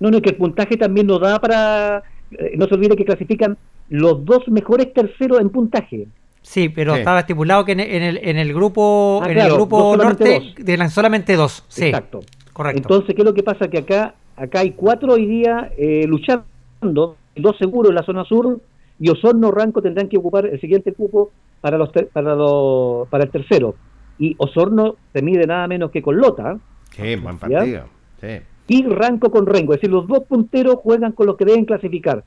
[0.00, 2.02] No, no, es que el puntaje también nos da para...
[2.30, 3.56] eh, no se olvide que clasifican
[3.88, 6.06] los dos mejores terceros en puntaje.
[6.42, 6.98] Sí, pero Sí.
[7.00, 9.96] estaba estipulado que en el, en el, en el grupo, Ah, en claro, el grupo
[9.96, 11.64] norte eran solamente dos.
[11.68, 12.20] Sí, Exacto.
[12.52, 12.82] correcto.
[12.82, 13.68] Entonces, ¿qué es lo que pasa?
[13.68, 18.60] Que acá acá hay cuatro hoy día eh, luchando, dos seguros en la zona sur,
[18.98, 23.24] y Osorno Ranco tendrán que ocupar el siguiente cupo para los ter- para los, para
[23.24, 23.74] el tercero.
[24.18, 26.58] Y Osorno se mide nada menos que con Lota,
[26.92, 27.84] Sí, buen partido.
[28.20, 28.28] Sí.
[28.68, 29.74] Y Ranco con Rengo.
[29.74, 32.24] Es decir, los dos punteros juegan con los que deben clasificar.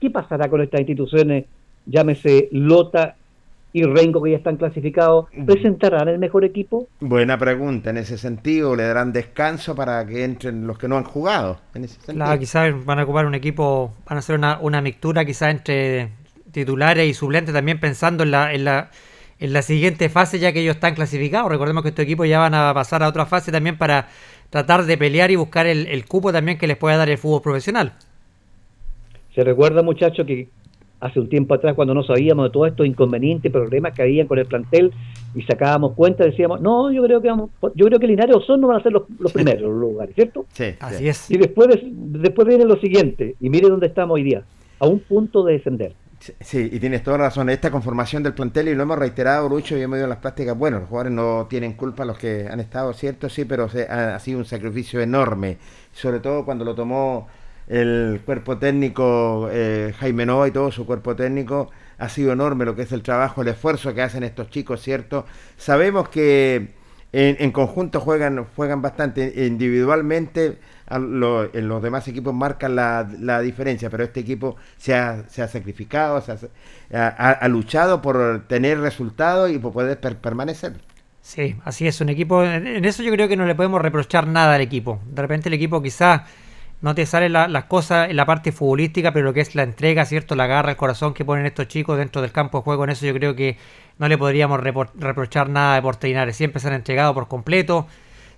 [0.00, 1.44] ¿Qué pasará con estas instituciones?
[1.86, 3.16] Llámese Lota
[3.72, 5.26] y Rengo, que ya están clasificados.
[5.46, 6.88] ¿Presentarán el mejor equipo?
[7.00, 8.76] Buena pregunta en ese sentido.
[8.76, 11.58] ¿Le darán descanso para que entren los que no han jugado?
[11.74, 12.16] En ese sentido.
[12.16, 16.10] Claro, quizás van a ocupar un equipo, van a hacer una, una mixtura quizás entre
[16.50, 18.90] titulares y suplentes también pensando en la, en la
[19.42, 21.50] en la siguiente fase ya que ellos están clasificados.
[21.50, 24.06] Recordemos que estos equipos ya van a pasar a otra fase también para
[24.52, 27.40] tratar de pelear y buscar el, el cupo también que les pueda dar el fútbol
[27.40, 27.94] profesional.
[29.34, 30.48] Se recuerda, muchachos, que
[31.00, 34.38] hace un tiempo atrás, cuando no sabíamos de todos estos inconvenientes, problemas que habían con
[34.38, 34.92] el plantel,
[35.34, 38.68] y sacábamos cuenta, decíamos, no, yo creo que vamos, yo creo que Linares o Osorno
[38.68, 40.44] van a ser los, los primeros lugares, ¿cierto?
[40.52, 41.30] Sí, Así es.
[41.30, 41.88] Y después, de-
[42.20, 44.42] después viene lo siguiente, y mire dónde estamos hoy día,
[44.78, 45.94] a un punto de descender.
[46.40, 47.48] Sí, y tienes toda razón.
[47.50, 50.56] Esta conformación del plantel, y lo hemos reiterado, Lucho, y hemos ido en las prácticas.
[50.56, 53.28] Bueno, los jugadores no tienen culpa, los que han estado, ¿cierto?
[53.28, 55.58] Sí, pero se- ha, ha sido un sacrificio enorme.
[55.92, 57.26] Sobre todo cuando lo tomó
[57.66, 61.70] el cuerpo técnico, eh, Jaime Nova y todo su cuerpo técnico.
[61.98, 65.26] Ha sido enorme lo que es el trabajo, el esfuerzo que hacen estos chicos, ¿cierto?
[65.56, 66.68] Sabemos que
[67.12, 70.58] en, en conjunto juegan, juegan bastante individualmente.
[70.98, 75.42] Lo- en los demás equipos marcan la, la diferencia, pero este equipo se ha, se
[75.42, 76.36] ha sacrificado, se ha,
[77.08, 80.74] ha- ha luchado por tener resultados y por poder per- permanecer.
[81.20, 84.54] Sí, así es, un equipo, en, eso yo creo que no le podemos reprochar nada
[84.56, 85.00] al equipo.
[85.06, 86.22] De repente el equipo quizás
[86.80, 89.62] no te salen la- las cosas en la parte futbolística, pero lo que es la
[89.62, 90.34] entrega, ¿cierto?
[90.34, 93.06] La garra, el corazón que ponen estos chicos dentro del campo de juego, en eso
[93.06, 93.56] yo creo que
[93.98, 96.36] no le podríamos repor- reprochar nada de Portelinares.
[96.36, 97.86] Siempre se han entregado por completo,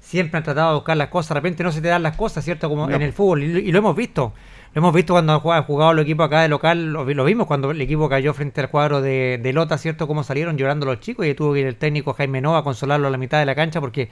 [0.04, 2.44] siempre han tratado de buscar las cosas, de repente no se te dan las cosas,
[2.44, 2.68] ¿cierto?
[2.68, 2.94] Como No.
[2.94, 4.32] en el fútbol, y, lo- y lo hemos visto.
[4.74, 7.70] Lo hemos visto cuando ha jugado, el equipo acá de local, lo, lo vimos cuando
[7.70, 10.06] el equipo cayó frente al cuadro de, de Lota, ¿cierto?
[10.08, 13.06] Cómo salieron llorando los chicos y tuvo que ir el técnico Jaime Nova a consolarlo
[13.06, 14.10] a la mitad de la cancha porque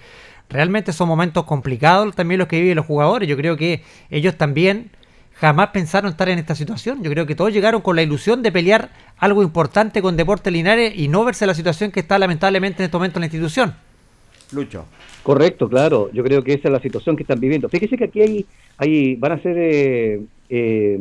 [0.49, 3.29] realmente son momentos complicados también los que viven los jugadores.
[3.29, 4.91] Yo creo que ellos también
[5.35, 7.03] jamás pensaron estar en esta situación.
[7.03, 10.93] Yo creo que todos llegaron con la ilusión de pelear algo importante con Deportes Linares
[10.97, 13.75] y no verse la situación que está lamentablemente en este momento en la institución.
[14.53, 14.85] Lucho.
[15.23, 16.11] Correcto, claro.
[16.13, 17.69] Yo creo que esa es la situación que están viviendo.
[17.69, 18.47] Fíjese que aquí hay,
[18.77, 21.01] hay van a ser eh, eh,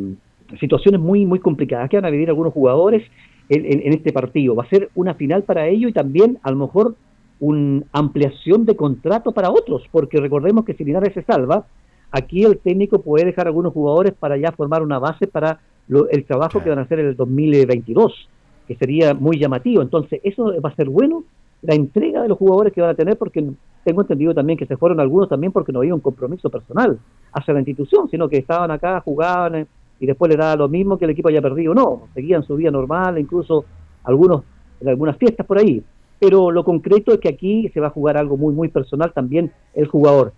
[0.59, 3.03] situaciones muy muy complicadas que van a vivir algunos jugadores
[3.49, 4.55] en, en- en este partido.
[4.55, 6.95] Va a ser una final para ellos y también a lo mejor
[7.39, 11.65] una ampliación de contrato para otros, porque recordemos que si Linares se salva,
[12.11, 16.23] aquí el técnico puede dejar algunos jugadores para ya formar una base para lo- el
[16.23, 18.29] trabajo que van a hacer en el 2022,
[18.67, 19.81] que sería muy llamativo.
[19.81, 21.23] Entonces, eso va a ser bueno,
[21.61, 23.47] la entrega de los jugadores que van a tener, porque
[23.83, 26.99] tengo entendido también que se fueron algunos también porque no había un compromiso personal
[27.33, 29.67] hacia la institución, sino que estaban acá, jugaban eh,
[29.99, 31.73] y después le daba lo mismo que el equipo haya perdido.
[31.73, 33.65] No, seguían su vida normal, incluso
[34.03, 34.43] algunos
[34.79, 35.83] en algunas fiestas por ahí.
[36.19, 39.51] Pero lo concreto es que aquí se va a jugar algo muy, muy personal también
[39.73, 40.33] el jugador.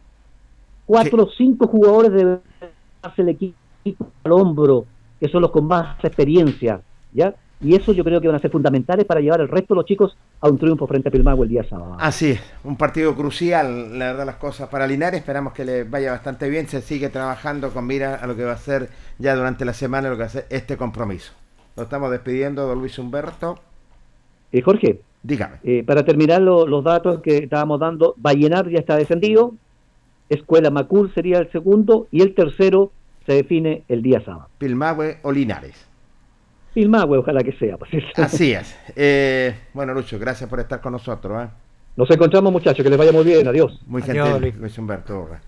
[0.86, 2.40] Cuatro o cinco jugadores deben
[3.02, 3.58] darse el equipo
[4.24, 4.86] al hombro,
[5.20, 6.82] que son los con más experiencia,
[7.14, 7.34] ¿ya?
[7.64, 9.85] Y eso yo creo que van a ser fundamentales para llevar el resto de los
[9.85, 11.95] chicos a un triunfo frente a Pilmagua el día sábado.
[11.99, 15.22] Así es, un partido crucial, la verdad, las cosas para Linares.
[15.22, 16.68] Esperamos que le vaya bastante bien.
[16.68, 20.10] Se sigue trabajando con mira a lo que va a ser ya durante la semana,
[20.10, 21.34] lo que va a ser este compromiso.
[21.77, 23.57] Lo estamos despidiendo, don Luis Humberto.
[24.52, 25.56] Eh, Jorge, dígame.
[25.64, 29.53] Eh, para terminar lo- los datos que estábamos dando, Vallenar ya está descendido,
[30.30, 32.91] Escuela Macul sería el segundo y el tercero
[33.26, 34.48] se define el día sábado.
[34.57, 35.88] Pilmahue o Linares.
[36.74, 37.78] Pilmahue, ojalá que sea.
[37.78, 37.91] pues.
[38.18, 38.76] Así es.
[38.95, 41.44] Eh, bueno, Lucho, gracias por estar con nosotros.
[41.45, 41.50] ¿eh?
[41.95, 43.80] Nos encontramos muchachos, que les vaya muy bien, adiós.
[43.86, 44.56] Muy Adiós, gentil, Luis.
[44.56, 45.20] Luis Humberto.
[45.22, 45.41] Urra.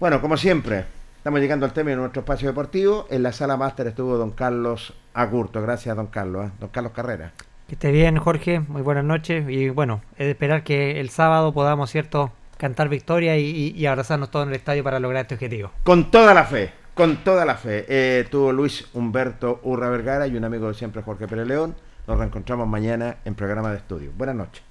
[0.00, 0.84] Bueno, como siempre,
[1.18, 3.06] estamos llegando al término de nuestro espacio deportivo.
[3.10, 5.60] En la sala máster estuvo don Carlos Agurto.
[5.62, 6.46] Gracias, don Carlos.
[6.46, 6.50] ¿eh?
[6.60, 7.32] Don Carlos Carrera.
[7.68, 8.60] Que esté bien, Jorge.
[8.60, 9.44] Muy buenas noches.
[9.48, 13.86] Y bueno, es de esperar que el sábado podamos, ¿cierto?, cantar victoria y, y- y
[13.86, 15.70] abrazarnos todos en el estadio para lograr este objetivo.
[15.82, 17.84] Con toda la fe, con toda la fe.
[17.88, 21.74] Eh, tuvo Luis Humberto Urra Vergara y un amigo de siempre, Jorge Pérez León.
[22.06, 24.12] Nos reencontramos mañana en programa de estudio.
[24.16, 24.62] Buenas noches.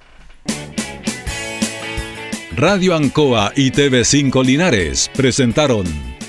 [2.56, 5.86] Radio Ancoa y TV5 Linares presentaron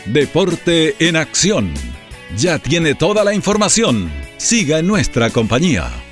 [0.07, 1.73] Deporte en Acción.
[2.37, 4.11] Ya tiene toda la información.
[4.39, 6.03] Siga en nuestra compañía.